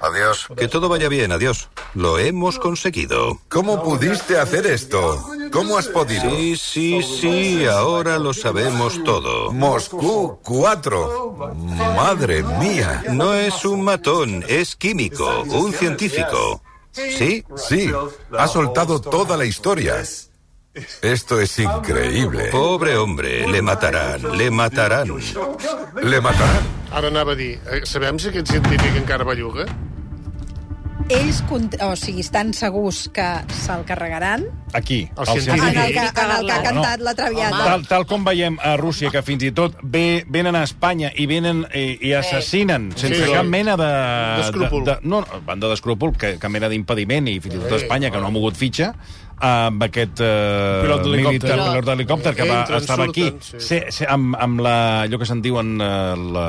Adiós. 0.00 0.48
Que 0.56 0.68
todo 0.68 0.88
vaya 0.88 1.08
bien, 1.08 1.32
adiós. 1.32 1.68
Lo 1.94 2.18
hemos 2.18 2.58
conseguido. 2.58 3.38
¿Cómo 3.48 3.82
pudiste 3.82 4.38
hacer 4.38 4.66
esto? 4.66 5.24
¿Cómo 5.52 5.78
has 5.78 5.88
podido? 5.88 6.30
Sí, 6.30 6.56
sí, 6.56 7.02
sí, 7.02 7.66
ahora 7.66 8.18
lo 8.18 8.32
sabemos 8.32 9.02
todo. 9.04 9.52
Moscú 9.52 10.38
4. 10.42 11.54
Madre 11.96 12.42
mía. 12.42 13.02
No 13.12 13.34
es 13.34 13.64
un 13.64 13.82
matón, 13.82 14.44
es 14.48 14.76
químico, 14.76 15.42
un 15.42 15.72
científico. 15.72 16.62
¿Sí? 16.92 17.44
Sí, 17.56 17.90
ha 18.36 18.48
soltado 18.48 19.00
toda 19.00 19.36
la 19.36 19.44
historia. 19.44 20.02
Esto 21.02 21.40
es 21.40 21.58
increíble. 21.58 22.48
Pobre 22.50 22.96
hombre, 22.96 23.46
le 23.46 23.62
matarán, 23.62 24.36
le 24.36 24.50
matarán. 24.50 25.08
Le 26.02 26.20
matarán. 26.20 26.62
Ara 26.90 27.08
anava 27.08 27.32
a 27.32 27.36
dir, 27.36 27.60
eh, 27.70 27.82
sabem 27.84 28.18
si 28.18 28.28
aquest 28.28 28.48
científic 28.48 28.96
encara 28.96 29.24
belluga? 29.24 29.66
Ells, 31.08 31.38
o 31.80 31.94
sigui, 31.96 32.20
estan 32.20 32.50
segurs 32.52 33.06
que 33.16 33.24
se'l 33.64 33.84
carregaran 33.88 34.42
Aquí, 34.76 35.08
El 35.16 35.24
el 35.24 35.40
científic. 35.40 35.62
en 35.72 35.78
el 35.80 35.92
que, 35.94 36.00
en 36.04 36.30
el 36.36 36.46
que 36.46 36.52
ha 36.52 36.62
cantat 36.62 37.00
la 37.00 37.14
Traviata. 37.16 37.60
Tal, 37.64 37.86
tal 37.88 38.04
com 38.06 38.24
veiem 38.26 38.58
a 38.60 38.74
Rússia, 38.76 39.08
que 39.10 39.22
fins 39.24 39.46
i 39.48 39.50
tot 39.56 39.78
ve, 39.82 40.26
venen 40.28 40.58
a 40.58 40.62
Espanya 40.68 41.08
i 41.16 41.24
venen 41.30 41.62
i, 41.72 41.96
i 42.10 42.12
assassinen 42.12 42.90
sense 42.94 43.22
Sí. 43.24 43.32
cap 43.32 43.46
mena 43.48 43.78
de... 43.80 43.88
D'escrúpol. 44.42 44.84
De, 44.84 44.98
de, 45.00 45.08
no, 45.08 45.22
de 45.24 45.68
d'escrúpol, 45.70 46.12
que, 46.20 46.34
cap 46.38 46.52
mena 46.52 46.68
d'impediment, 46.68 47.28
i 47.32 47.38
fins 47.40 47.54
i 47.56 47.58
tot 47.62 47.72
Sí. 47.72 47.80
Espanya, 47.86 48.10
que 48.12 48.20
no 48.20 48.26
ha 48.28 48.34
mogut 48.34 48.54
fitxa, 48.60 48.92
amb 49.40 49.82
aquest 49.88 50.20
eh, 50.20 50.82
Pilot 50.84 51.02
d'helicòpter. 51.06 51.32
militar, 51.32 51.56
Pilot. 51.70 51.84
d'helicòpter 51.88 52.34
que 52.36 52.48
va, 52.50 52.60
Entren, 52.66 52.80
estava 52.84 53.04
aquí, 53.08 53.32
sí. 53.40 53.60
se, 53.60 53.80
se, 53.90 54.04
amb, 54.06 54.36
amb 54.36 54.60
la, 54.60 54.76
allò 55.08 55.18
que 55.18 55.24
se'n 55.30 55.40
diuen 55.40 55.78
eh, 55.80 56.16
la, 56.36 56.48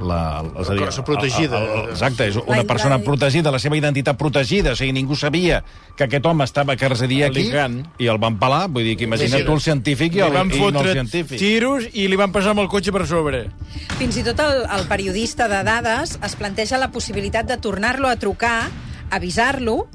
la, 0.00 0.42
és 0.60 0.68
a 0.70 0.72
dir, 0.74 0.84
cosa 0.86 1.04
protegida. 1.04 1.58
el- 1.58 1.80
el- 1.84 1.90
Exacte, 1.90 2.28
és 2.28 2.36
una 2.36 2.64
persona 2.64 2.98
protegida, 2.98 3.50
la 3.50 3.58
seva 3.58 3.76
identitat 3.76 4.16
protegida, 4.16 4.72
o 4.72 4.76
sigui, 4.76 4.92
ningú 4.92 5.14
sabia 5.16 5.62
que 5.96 6.04
aquest 6.04 6.24
home 6.26 6.44
estava 6.44 6.76
que 6.76 6.88
residia 6.88 7.26
aquí 7.26 7.50
i 7.98 8.06
el 8.06 8.18
van 8.18 8.38
pelar, 8.38 8.68
vull 8.70 8.84
dir 8.84 8.96
que 8.96 9.04
imagina't 9.04 9.32
Sí, 9.32 9.38
sí. 9.38 9.44
tu 9.44 9.52
el 9.52 9.60
científic 9.60 10.14
i, 10.14 10.20
el, 10.20 10.32
van 10.32 10.50
i 10.50 10.58
no 10.72 10.80
el 10.80 10.92
científic. 10.92 11.38
tiros 11.38 11.84
i 11.92 12.08
li 12.08 12.16
van 12.16 12.32
passar 12.32 12.50
amb 12.50 12.60
el 12.60 12.68
cotxe 12.68 12.90
per 12.92 13.06
sobre. 13.06 13.50
Fins 13.98 14.16
i 14.16 14.22
tot 14.24 14.40
el, 14.40 14.62
el 14.78 14.86
periodista 14.88 15.48
de 15.48 15.62
dades 15.62 16.18
es 16.22 16.36
planteja 16.36 16.78
la 16.78 16.90
possibilitat 16.90 17.46
de 17.46 17.56
tornar-lo 17.58 18.08
a 18.08 18.16
trucar, 18.16 18.70
avisar-lo, 19.10 19.88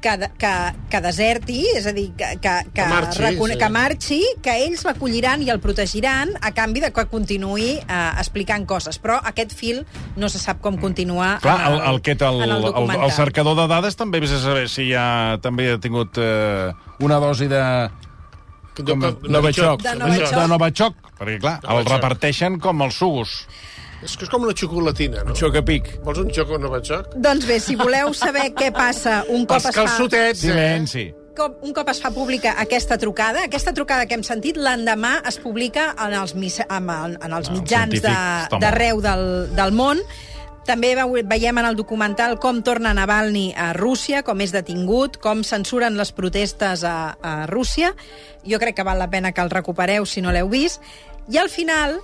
que, 0.00 0.16
de- 0.16 0.30
que, 0.40 0.52
que 0.90 1.00
deserti, 1.04 1.58
és 1.76 1.86
a 1.86 1.92
dir, 1.92 2.08
que, 2.16 2.30
que, 2.40 2.54
que, 2.64 2.72
Que 2.80 2.86
marxi, 2.88 3.20
recone- 3.22 3.54
sí. 3.54 3.58
que 3.60 3.68
marxi, 3.68 4.20
que 4.42 4.54
ells 4.64 4.84
l'acolliran 4.88 5.42
i 5.44 5.50
el 5.52 5.60
protegiran 5.60 6.30
a 6.40 6.52
canvi 6.56 6.80
de 6.80 6.90
que 6.92 7.04
continuï 7.10 7.78
eh, 7.78 8.10
explicant 8.18 8.64
coses. 8.66 8.98
Però 9.00 9.20
aquest 9.22 9.52
fil 9.54 9.84
no 10.16 10.28
se 10.32 10.38
sap 10.40 10.60
com 10.60 10.78
continua 10.80 11.38
Clar, 11.42 11.58
en 11.60 11.72
el, 11.74 11.80
el, 11.90 12.00
aquest, 12.00 12.22
el, 12.22 12.42
en 12.42 12.50
el, 12.56 12.64
el, 12.72 12.94
el 13.04 13.12
cercador 13.12 13.56
de 13.60 13.66
dades 13.68 13.96
també 13.96 14.20
vés 14.20 14.32
a 14.32 14.40
saber 14.42 14.68
si 14.68 14.88
ja 14.92 15.36
també 15.42 15.72
ha 15.74 15.78
tingut 15.78 16.16
eh, 16.18 16.72
una 17.00 17.20
dosi 17.20 17.46
de, 17.50 17.64
Com 18.80 19.02
a- 19.04 19.10
Novichok. 19.28 19.82
De 19.82 19.92
Novichok. 19.98 20.30
de 20.38 20.46
Novichok, 20.48 20.94
perquè 21.18 21.38
clar, 21.42 21.58
el 21.68 21.84
reparteixen 21.84 22.56
com 22.62 22.80
els 22.86 22.94
sugus. 22.96 23.32
És 24.02 24.16
que 24.16 24.24
és 24.24 24.30
com 24.32 24.42
una 24.46 24.54
xocolatina, 24.56 25.22
no? 25.28 25.34
Xocapic. 25.36 25.98
Vols 26.04 26.18
un 26.22 26.30
xoco 26.32 26.56
novatxoc? 26.58 27.14
Doncs 27.20 27.44
bé, 27.48 27.58
si 27.60 27.76
voleu 27.76 28.14
saber 28.16 28.50
què 28.56 28.70
passa 28.72 29.24
un 29.28 29.44
cop 29.44 29.58
Els 29.60 29.66
es 29.70 29.74
fa... 29.76 29.82
calçotets, 29.84 30.44
eh? 30.44 30.52
Silenci. 30.54 31.04
cop, 31.36 31.58
un 31.64 31.72
cop 31.72 31.88
es 31.88 32.00
fa 32.02 32.10
pública 32.12 32.54
aquesta 32.60 32.96
trucada, 32.98 33.44
aquesta 33.46 33.72
trucada 33.72 34.04
que 34.06 34.14
hem 34.16 34.24
sentit, 34.26 34.56
l'endemà 34.60 35.20
es 35.28 35.38
publica 35.40 35.94
en 36.04 36.12
els, 36.16 36.34
mis, 36.34 36.58
en, 36.60 36.90
el, 36.90 37.14
en 37.22 37.32
els 37.32 37.48
Ah, 37.48 37.52
mitjans 37.52 37.94
científic 38.00 38.50
de- 38.50 38.58
d'arreu 38.60 39.00
del, 39.00 39.24
del 39.56 39.72
món. 39.72 40.00
També 40.68 40.92
veiem 40.94 41.58
en 41.58 41.64
el 41.66 41.76
documental 41.76 42.36
com 42.38 42.60
torna 42.62 42.92
Navalny 42.94 43.54
a 43.56 43.72
Rússia, 43.72 44.20
com 44.22 44.40
és 44.44 44.52
detingut, 44.52 45.16
com 45.18 45.40
censuren 45.42 45.96
les 45.96 46.12
protestes 46.12 46.84
a, 46.84 47.16
a 47.22 47.46
Rússia. 47.48 47.94
Jo 48.46 48.58
crec 48.60 48.76
que 48.76 48.84
val 48.86 48.98
la 49.00 49.08
pena 49.10 49.32
que 49.32 49.40
el 49.40 49.50
recupereu 49.50 50.04
si 50.06 50.20
no 50.20 50.30
l'heu 50.32 50.48
vist. 50.52 50.80
I 51.32 51.38
al 51.40 51.48
final 51.48 51.98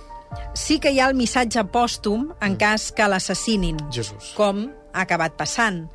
sí 0.57 0.79
que 0.81 0.91
hi 0.91 0.99
ha 0.99 1.07
el 1.11 1.15
missatge 1.15 1.63
pòstum 1.71 2.31
en 2.41 2.57
cas 2.57 2.89
que 2.91 3.05
l'assassinin, 3.07 3.77
Jesús. 3.93 4.33
com 4.35 4.65
ha 4.93 5.05
acabat 5.05 5.37
passant. 5.37 5.85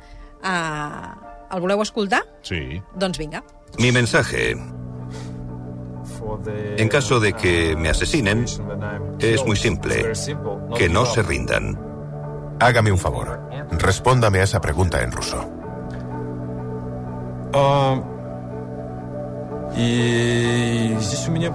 Uh, 0.43 1.11
el 1.53 1.61
voleu 1.61 1.83
escoltar? 1.83 2.23
Sí. 2.41 2.81
Doncs 2.95 3.19
vinga. 3.19 3.43
Mi 3.79 3.91
mensaje, 3.91 4.55
en 6.77 6.89
caso 6.89 7.19
de 7.19 7.33
que 7.33 7.75
me 7.75 7.89
asesinen, 7.89 8.45
es 9.19 9.45
muy 9.45 9.55
simple. 9.55 10.13
Que 10.75 10.89
no 10.89 11.05
se 11.05 11.21
rindan. 11.21 11.77
Hágame 12.59 12.91
un 12.91 12.97
favor. 12.97 13.41
Respóndame 13.71 14.39
a 14.39 14.43
esa 14.43 14.61
pregunta 14.61 15.01
en 15.01 15.11
ruso. 15.11 15.49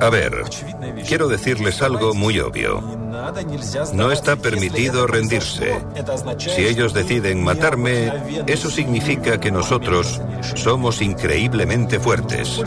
A 0.01 0.11
ver, 0.11 0.33
quiero 1.07 1.29
decirles 1.29 1.83
algo 1.83 2.15
muy 2.15 2.41
obvio. 2.41 2.83
No 3.93 4.11
está 4.13 4.37
permitido 4.37 5.07
rendirse. 5.07 5.79
Si 6.39 6.65
ellos 6.65 6.93
deciden 6.95 7.45
matarme, 7.45 8.13
eso 8.47 8.71
significa 8.71 9.39
que 9.39 9.51
nosotros 9.51 10.21
somos 10.55 11.01
increíblemente 11.03 12.01
fuertes. 12.01 12.61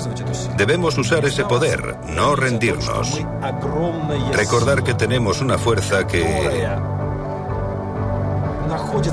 Debemos 0.58 0.98
usar 0.98 1.26
ese 1.26 1.44
poder, 1.46 1.98
no 2.16 2.36
rendirnos. 2.36 3.20
Recordar 4.34 4.84
que 4.84 4.94
tenemos 4.94 5.42
una 5.42 5.58
fuerza 5.58 6.08
que... 6.08 6.68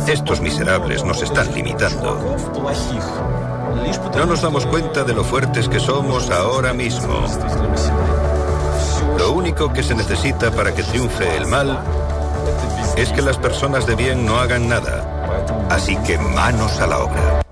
Estos 0.07 0.41
miserables 0.41 1.05
nos 1.05 1.23
están 1.23 1.53
limitando. 1.53 2.17
No 4.17 4.27
nos 4.27 4.43
damos 4.43 4.67
cuenta 4.67 5.05
de 5.05 5.13
lo 5.15 5.25
fuertes 5.25 5.69
que 5.69 5.79
somos 5.81 6.31
ahora 6.31 6.73
mismo. 6.73 7.27
Lo 9.19 9.33
único 9.33 9.73
que 9.73 9.83
se 9.83 9.95
necesita 9.95 10.51
para 10.51 10.75
que 10.75 10.83
triunfe 10.83 11.37
el 11.37 11.47
mal 11.47 11.79
es 12.97 13.11
que 13.11 13.23
las 13.23 13.37
personas 13.37 13.87
de 13.87 13.95
bien 13.95 14.25
no 14.27 14.39
hagan 14.39 14.69
nada. 14.69 15.05
Así 15.71 15.97
que 15.99 16.19
manos 16.19 16.81
a 16.81 16.87
la 16.87 16.99
obra. 16.99 17.43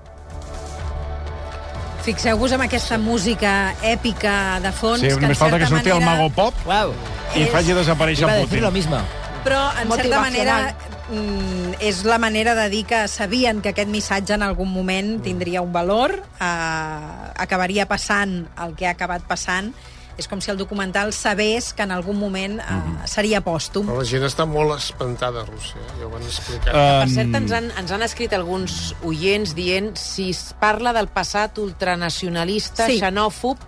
Fixeu-vos 2.02 2.52
en 2.52 2.62
aquesta 2.62 2.98
música 2.98 3.74
èpica 3.82 4.60
de 4.62 4.70
fons. 4.70 5.00
Sí, 5.02 5.08
que 5.10 5.18
només 5.26 5.38
falta 5.38 5.58
que 5.58 5.66
surti 5.66 5.90
el 5.90 5.94
manera- 5.98 6.12
Mago 6.22 6.30
Pop 6.30 6.54
Wow. 6.64 6.92
i 7.34 7.42
És- 7.42 7.50
faci 7.50 7.72
desaparèixer 7.74 8.22
Iba 8.22 8.32
a 8.32 8.36
Putin. 8.36 8.48
decir 8.50 8.62
lo 8.62 8.70
mismo. 8.70 8.96
Però, 9.44 9.70
en 9.82 9.90
certa 9.90 10.20
manera, 10.20 10.74
mm, 11.10 11.74
és 11.80 12.04
la 12.04 12.18
manera 12.18 12.54
de 12.54 12.68
dir 12.70 12.84
que 12.86 13.06
sabien 13.08 13.60
que 13.62 13.70
aquest 13.74 13.88
missatge 13.90 14.34
en 14.34 14.42
algun 14.42 14.70
moment 14.72 15.20
tindria 15.22 15.62
un 15.62 15.72
valor, 15.72 16.14
eh, 16.40 17.32
acabaria 17.36 17.86
passant 17.86 18.46
el 18.62 18.74
que 18.74 18.86
ha 18.86 18.94
acabat 18.96 19.22
passant. 19.28 19.72
És 20.16 20.24
com 20.28 20.40
si 20.40 20.48
el 20.50 20.56
documental 20.56 21.12
sabés 21.12 21.74
que 21.76 21.84
en 21.84 21.90
algun 21.92 22.16
moment 22.16 22.54
eh, 22.58 22.76
seria 23.04 23.42
pòstum. 23.44 23.84
Però 23.90 23.98
la 24.00 24.06
gent 24.08 24.24
està 24.24 24.46
molt 24.48 24.72
espantada 24.78 25.42
a 25.42 25.44
Rússia, 25.44 25.76
eh? 25.76 25.98
ja 26.00 26.06
ho 26.06 26.10
van 26.14 26.22
explicar. 26.24 26.72
Uh, 26.72 27.02
Per 27.02 27.10
cert, 27.12 27.34
ens 27.36 27.52
han, 27.52 27.68
ens 27.76 27.92
han 27.92 28.02
escrit 28.06 28.32
alguns 28.32 28.94
oients 29.04 29.52
dient 29.54 29.92
si 30.00 30.30
es 30.32 30.54
parla 30.58 30.94
del 30.96 31.08
passat 31.12 31.58
ultranacionalista, 31.60 32.86
Sí. 32.88 32.96
xenòfob, 33.02 33.58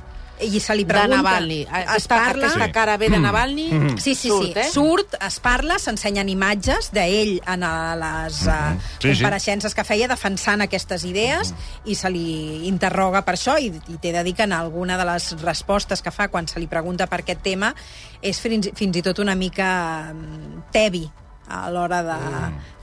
I 0.40 0.60
se 0.60 0.74
li 0.76 0.84
de 0.84 0.92
pregunta... 0.92 1.16
Navalny. 1.22 1.60
Es 1.62 1.68
Aquesta, 1.72 2.16
parla... 2.16 2.46
aquesta 2.46 2.70
cara 2.72 2.96
B 2.96 3.08
de 3.10 3.18
Navalny 3.18 3.68
Mm. 3.72 3.98
Sí, 3.98 4.14
sí, 4.14 4.28
surt, 4.28 4.52
sí. 4.54 4.58
eh? 4.60 4.68
Surt, 4.70 5.14
es 5.26 5.40
parla, 5.40 5.78
s'ensenyen 5.78 6.28
imatges 6.30 6.90
d'ell 6.94 7.40
en 7.46 7.62
a 7.66 7.72
les 7.98 8.42
uh, 8.46 8.50
Mhm. 8.52 8.80
Sí, 9.00 9.08
sí. 9.14 9.22
compareixences 9.22 9.74
que 9.74 9.84
feia 9.84 10.08
defensant 10.08 10.62
aquestes 10.62 11.04
idees 11.04 11.52
i 11.86 11.94
se 11.94 12.10
li 12.10 12.66
interroga 12.68 13.22
per 13.26 13.34
això 13.34 13.58
i, 13.60 13.68
i 13.88 13.98
t'he 13.98 14.12
de 14.12 14.22
dir 14.24 14.34
que 14.34 14.42
en 14.46 14.52
alguna 14.52 14.96
de 14.98 15.04
les 15.04 15.30
respostes 15.42 16.02
que 16.02 16.10
fa 16.14 16.28
quan 16.28 16.46
se 16.48 16.60
li 16.60 16.66
pregunta 16.66 17.06
per 17.06 17.20
aquest 17.24 17.42
tema 17.42 17.74
és 18.22 18.40
fins, 18.40 18.70
fins 18.74 18.96
i 18.96 19.02
tot 19.02 19.18
una 19.18 19.34
mica 19.34 20.12
mm, 20.14 20.68
tebi 20.72 21.08
a 21.48 21.68
l'hora 21.72 22.02
de 22.06 22.18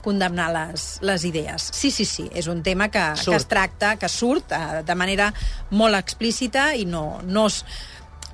condemnar 0.06 0.50
les, 0.54 0.86
les 1.02 1.24
idees. 1.26 1.70
Sí, 1.74 1.90
sí, 1.90 2.06
sí, 2.06 2.28
és 2.34 2.46
un 2.50 2.62
tema 2.62 2.88
que, 2.94 3.02
que 3.18 3.34
es 3.34 3.48
tracta, 3.50 3.96
que 3.98 4.10
surt 4.10 4.54
eh, 4.54 4.82
de 4.86 4.96
manera 4.98 5.32
molt 5.74 5.98
explícita 5.98 6.68
i 6.78 6.86
no, 6.86 7.20
no 7.26 7.48
es, 7.50 7.64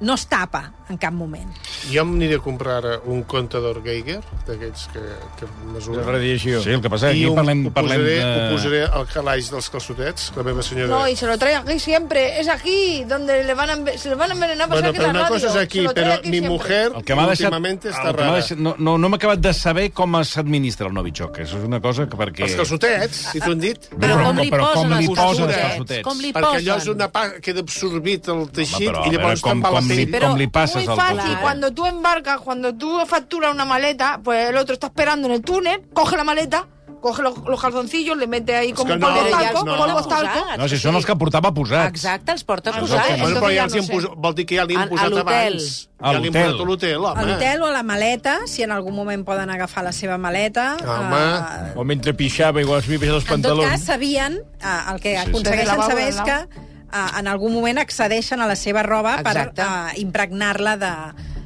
no 0.02 0.14
es 0.18 0.26
tapa 0.26 0.72
en 0.90 0.98
cap 1.00 1.14
moment. 1.14 1.48
Jo 1.88 2.02
m'aniré 2.04 2.36
a 2.36 2.42
comprar 2.42 2.74
ara 2.82 2.96
un 3.08 3.22
comptador 3.24 3.78
Geiger, 3.84 4.18
d'aquells 4.46 4.88
que, 4.92 5.00
que 5.38 5.46
mesuren. 5.72 6.02
De 6.02 6.10
radiació. 6.12 6.60
Sí, 6.60 6.70
el 6.74 6.82
que 6.84 6.90
passa 6.92 7.08
és 7.08 7.14
que 7.14 7.20
I 7.20 7.24
aquí 7.24 7.30
un, 7.30 7.38
parlem- 7.38 7.62
ho, 7.68 7.72
parlem 7.72 8.02
posaré, 8.02 8.16
de- 8.18 8.26
ho 8.34 8.50
posaré 8.56 8.80
al 8.98 9.06
calaix 9.08 9.48
dels 9.54 9.70
calçotets, 9.72 10.32
la 10.36 10.42
meva 10.44 10.62
senyora... 10.66 10.90
No, 10.92 11.08
y 11.08 11.16
se 11.16 11.26
lo 11.26 11.38
trae 11.38 11.54
aquí 11.56 11.78
siempre. 11.78 12.40
Es 12.40 12.48
aquí 12.48 13.04
donde 13.08 13.42
le 13.44 13.54
van 13.54 13.70
a, 13.70 13.76
enve- 13.78 13.96
se 13.96 14.08
le 14.10 14.16
van 14.16 14.30
a 14.30 14.34
envenenar 14.34 14.68
Bueno, 14.68 14.92
que 14.92 14.98
pero 14.98 15.04
la 15.04 15.10
una 15.10 15.22
radio. 15.28 15.34
cosa 15.34 15.48
es 15.48 15.56
aquí, 15.64 15.86
pero 15.94 16.12
aquí 16.14 16.28
mi 16.28 16.38
siempre. 16.40 16.50
mujer 16.50 16.92
El 16.96 17.04
que 17.04 17.14
m'ha 17.14 17.26
deixat... 17.28 17.46
últimamente 17.46 17.88
està 17.90 18.08
el 18.10 18.16
que 18.16 18.22
m'ha 18.22 18.28
rara. 18.28 18.40
deixat 18.42 18.58
no, 18.58 18.74
no, 18.78 18.98
no 18.98 19.08
m'ha 19.08 19.16
acabat 19.16 19.38
de 19.40 19.54
saber 19.54 19.92
com 19.92 20.12
s'administra 20.24 20.88
el 20.88 20.94
Novichok. 20.94 21.38
Això 21.46 21.56
és 21.62 21.64
una 21.64 21.80
cosa 21.80 22.08
que 22.08 22.16
perquè... 22.20 22.44
Els 22.50 22.58
calçotets, 22.58 23.22
si 23.32 23.40
t'ho 23.40 23.52
han 23.54 23.60
dit. 23.62 23.88
Però 23.96 24.18
com 24.26 24.36
li 24.42 24.50
però 24.50 24.68
posen 24.72 24.90
com 24.90 24.98
li 24.98 25.06
els 25.06 25.16
posen 25.18 25.48
els 25.48 25.56
calçotets? 25.56 26.04
Com 26.04 26.20
li 26.20 26.32
Perquè 26.32 26.58
allò 26.60 26.74
posen? 26.76 26.82
és 26.82 26.94
una 26.96 27.08
pa 27.12 27.24
queda 27.40 27.60
absorbit 27.64 28.28
el 28.28 28.44
teixit 28.50 28.88
però, 28.90 29.04
a 29.04 29.08
i 29.08 29.16
llavors 29.16 29.40
com- 29.40 29.52
te'n 29.52 29.62
va 29.64 29.70
la 29.78 29.80
li- 29.96 30.06
pell. 30.06 30.20
com 30.22 30.36
li 30.36 30.46
passes 30.48 30.76
Muy 30.76 30.84
el 30.84 30.96
fácil, 30.96 31.16
calçotet? 31.18 31.40
cuando 31.40 31.70
tú 31.72 31.86
embarcas, 31.86 32.40
cuando 32.40 32.74
tú 32.74 32.98
facturas 33.06 33.52
una 33.54 33.64
maleta, 33.64 34.20
pues 34.22 34.48
el 34.50 34.56
otro 34.56 34.74
está 34.74 34.86
esperando 34.88 35.28
en 35.28 35.34
el 35.34 35.42
túnel, 35.42 35.82
coge 35.92 36.16
la 36.16 36.24
maleta, 36.24 36.66
coge 37.00 37.20
los, 37.22 37.36
los 37.38 37.60
calzoncillos, 37.60 38.16
le 38.16 38.28
mete 38.28 38.54
ahí 38.54 38.72
como 38.72 38.92
un 38.94 39.00
no, 39.00 39.08
polvo 39.08 39.20
talco, 39.28 39.66
els 39.68 39.76
polvo 39.76 40.02
talco. 40.06 40.46
No, 40.56 40.68
si 40.68 40.78
són 40.78 40.94
els 40.94 41.04
que 41.04 41.16
portava 41.18 41.50
posats. 41.52 41.88
Exacte, 41.88 42.30
els 42.30 42.44
porta 42.44 42.70
posats. 42.70 43.18
bueno, 43.20 43.40
però 43.40 43.48
ja 43.50 43.56
ja 43.56 43.64
els 43.64 43.74
hi 43.74 43.78
no 43.78 43.82
sé. 43.82 43.92
posat, 43.92 44.12
vol 44.16 44.34
dir 44.36 44.46
que 44.46 44.54
ja 44.56 44.64
li 44.64 44.76
A- 44.76 44.82
han 44.82 44.86
a 44.86 44.90
posat 44.90 45.16
abans. 45.18 45.88
A 45.98 46.12
l'hotel. 46.12 46.46
a 46.46 46.64
l'hotel, 46.64 46.94
A 47.04 47.10
home. 47.12 47.24
l'hotel 47.26 47.62
o 47.62 47.66
a 47.66 47.72
la 47.72 47.82
maleta, 47.82 48.38
si 48.46 48.62
en 48.62 48.70
algun 48.70 48.94
moment 48.94 49.24
poden 49.26 49.50
agafar 49.50 49.82
la 49.82 49.90
seva 49.92 50.16
maleta. 50.16 50.76
Home. 50.78 51.72
O 51.74 51.82
mentre 51.84 52.14
pixava, 52.14 52.60
igual 52.60 52.78
es 52.80 52.86
havia 52.86 53.10
els 53.14 53.24
Eh, 53.24 53.34
en 53.34 53.42
tot 53.42 53.50
pantalons. 53.50 53.70
cas, 53.70 53.82
sabien, 53.84 54.34
eh, 54.62 54.92
el 54.94 55.00
que 55.00 55.16
Sí, 55.16 55.22
sí. 55.24 55.28
aconsegueixen 55.30 55.82
saber 55.82 56.08
és 56.08 56.20
que 56.20 56.48
en 56.92 57.28
algun 57.30 57.54
moment 57.54 57.80
accedeixen 57.80 58.40
a 58.40 58.48
la 58.50 58.56
seva 58.58 58.82
roba 58.86 59.16
Exacte. 59.20 59.62
per 59.62 59.68
eh, 59.68 60.00
impregnar-la 60.02 60.76
de, 60.80 60.92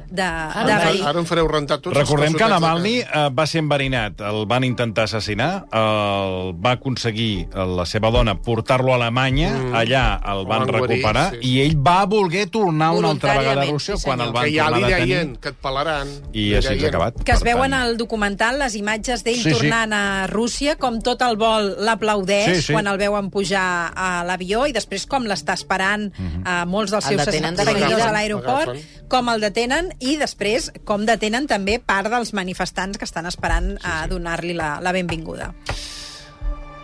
de, 0.09 0.21
Ara, 0.23 0.63
de 0.65 0.85
verí. 0.85 1.01
ara 1.03 1.19
em 1.19 1.25
fareu 1.25 1.47
rentar 1.47 1.79
tots 1.81 1.95
Recordem 1.97 2.33
que. 2.33 2.47
Navalny 2.47 2.99
eh, 3.01 3.29
va 3.35 3.45
ser 3.47 3.59
enverinat, 3.59 4.21
el 4.21 4.45
van 4.47 4.63
intentar 4.63 5.03
assassinar, 5.03 5.65
el 5.71 6.53
va 6.63 6.71
aconseguir 6.77 7.47
eh, 7.51 7.65
la 7.77 7.85
seva 7.85 8.11
dona 8.11 8.37
portar-lo 8.41 8.93
a 8.93 8.95
Alemanya, 8.95 9.49
Mm. 9.57 9.73
allà 9.75 10.03
el 10.31 10.45
van 10.45 10.65
guarir, 10.67 10.81
recuperar, 10.97 11.31
sí. 11.31 11.39
i 11.41 11.61
ell 11.61 11.75
va 11.77 12.05
voler 12.05 12.47
tornar 12.49 12.91
una 12.91 13.09
altra 13.11 13.37
vegada 13.37 13.61
a 13.61 13.65
Rússia 13.65 13.97
sí, 13.97 14.03
quan 14.05 14.21
el 14.21 14.31
van 14.31 14.45
Que 14.45 14.51
ja 14.55 14.69
li 14.69 14.73
tornar 14.73 14.87
a 14.87 14.89
detenir. 14.91 15.15
deien 15.15 15.35
que 15.37 15.49
et 15.49 15.55
pelaran. 15.55 16.07
I 16.33 16.53
així 16.55 16.69
deien. 16.75 16.85
acabat. 16.89 17.23
que 17.23 17.31
es 17.31 17.43
veuen 17.43 17.71
tant, 17.71 17.81
al 17.81 17.97
documental 17.97 18.59
les 18.59 18.75
imatges 18.75 19.23
d'ell 19.23 19.35
Sí, 19.37 19.43
sí. 19.43 19.55
tornant 19.57 19.93
a 19.93 20.27
Rússia, 20.27 20.75
com 20.77 21.01
tot 21.01 21.21
el 21.21 21.37
vol 21.37 21.75
l'aplaudeix 21.83 22.55
Sí, 22.55 22.61
sí. 22.67 22.73
quan 22.73 22.87
el 22.87 22.97
veuen 22.97 23.29
pujar 23.29 23.91
a 23.95 24.23
l'avió 24.23 24.65
i 24.67 24.71
després 24.73 25.05
com 25.05 25.23
l'està 25.25 25.53
esperant 25.53 26.11
a 26.45 26.65
molts 26.65 26.91
dels 26.91 27.05
El 27.11 27.19
seus 27.19 27.35
seguidors 27.35 28.01
a 28.03 28.11
l'aeroport, 28.11 28.77
com 29.09 29.29
el 29.29 29.41
detenen 29.41 29.93
i 29.99 30.17
després 30.17 30.71
com 30.85 31.05
detenen 31.07 31.47
també 31.49 31.79
part 31.79 32.11
dels 32.13 32.33
manifestants 32.37 32.97
que 32.97 33.07
estan 33.07 33.29
esperant 33.29 33.75
a 33.83 34.03
donar-li 34.09 34.57
la, 34.57 34.77
la 34.83 34.93
benvinguda. 34.95 35.53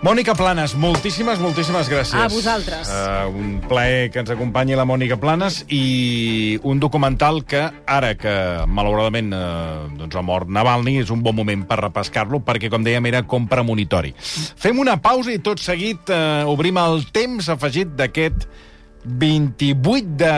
Mònica 0.03 0.34
Planes, 0.36 0.74
moltíssimes, 0.76 1.39
moltíssimes 1.39 1.88
gràcies. 1.88 2.18
A 2.20 2.28
vosaltres. 2.28 2.89
Uh, 2.91 3.30
un 3.39 3.53
plaer 3.64 4.09
que 4.11 4.20
ens 4.20 4.34
acompanyi 4.34 4.76
la 4.76 4.84
Mònica 4.84 5.16
Planes 5.16 5.61
i 5.72 6.57
un 6.68 6.82
documental 6.84 7.39
que, 7.47 7.61
ara 7.88 8.09
que 8.20 8.34
malauradament 8.68 9.32
uh, 9.32 9.86
doncs 9.95 10.18
ha 10.20 10.26
mort 10.28 10.51
Navalny, 10.51 10.97
és 11.05 11.14
un 11.16 11.24
bon 11.24 11.38
moment 11.38 11.64
per 11.70 11.80
repescar-lo, 11.86 12.41
perquè, 12.43 12.68
com 12.74 12.84
dèiem, 12.84 13.07
era 13.14 13.24
com 13.24 13.47
premonitori. 13.47 14.11
Fem 14.20 14.84
una 14.84 14.97
pausa 14.99 15.32
i 15.32 15.39
tot 15.39 15.64
seguit 15.64 16.11
uh, 16.11 16.51
obrim 16.51 16.84
el 16.84 17.07
temps 17.16 17.47
afegit 17.55 17.95
d'aquest 17.95 18.43
28 19.07 20.20
de 20.20 20.36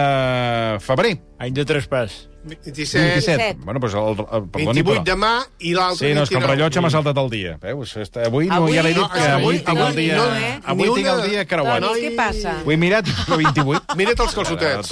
febrer. 0.85 1.17
Any 1.41 1.57
de 1.57 1.65
traspàs. 1.65 2.34
27, 2.45 3.05
27. 3.05 3.57
Bueno, 3.65 3.79
doncs 3.79 3.93
el, 3.97 4.19
el, 4.21 4.43
perdoni, 4.53 4.81
28 4.83 4.91
però... 4.91 5.03
demà 5.07 5.31
i 5.59 5.73
l'altre 5.73 6.07
Sí, 6.09 6.13
no, 6.13 6.21
és 6.23 6.29
que 6.29 6.35
el 6.37 6.43
29. 6.43 6.51
rellotge 6.53 6.83
m'ha 6.85 6.91
saltat 6.93 7.17
el 7.23 7.29
dia. 7.33 7.55
Veus? 7.63 7.95
Està- 7.97 8.25
Avui, 8.27 8.45
no, 8.47 8.59
Avui- 8.59 8.75
ja 8.77 8.83
l'he 8.85 8.93
dit 8.93 9.01
no, 9.01 9.07
que 9.09 9.19
que 9.19 9.29
avui, 9.31 9.43
avui- 9.43 9.63
tinc 9.65 9.77
el 9.79 9.85
avui 9.87 9.95
dia... 10.03 10.15
no, 10.19 10.27
eh? 10.35 10.51
Avui 10.75 10.89
tinc 10.99 11.07
el 11.15 11.21
dia 11.29 11.45
creuat. 11.49 11.81
Toni, 11.87 12.01
què 12.05 12.11
passa? 12.19 12.53
Ho 12.65 12.71
he 12.71 12.77
mirat, 12.77 13.09
el 13.27 13.37
28. 13.43 13.95
Mira't 14.01 14.19
els 14.27 14.35
calçotets. 14.37 14.91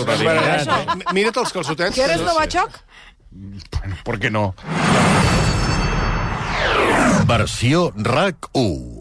Mi- 0.98 1.14
Mira't 1.20 1.38
els 1.44 1.54
calçotets. 1.54 1.94
¿Quieres 1.96 2.22
Novachok? 2.22 2.80
Bueno, 3.32 3.96
¿por 4.04 4.20
qué 4.20 4.30
no? 4.30 4.54
Versió 7.28 7.94
RAC 7.96 8.50
1. 8.54 8.93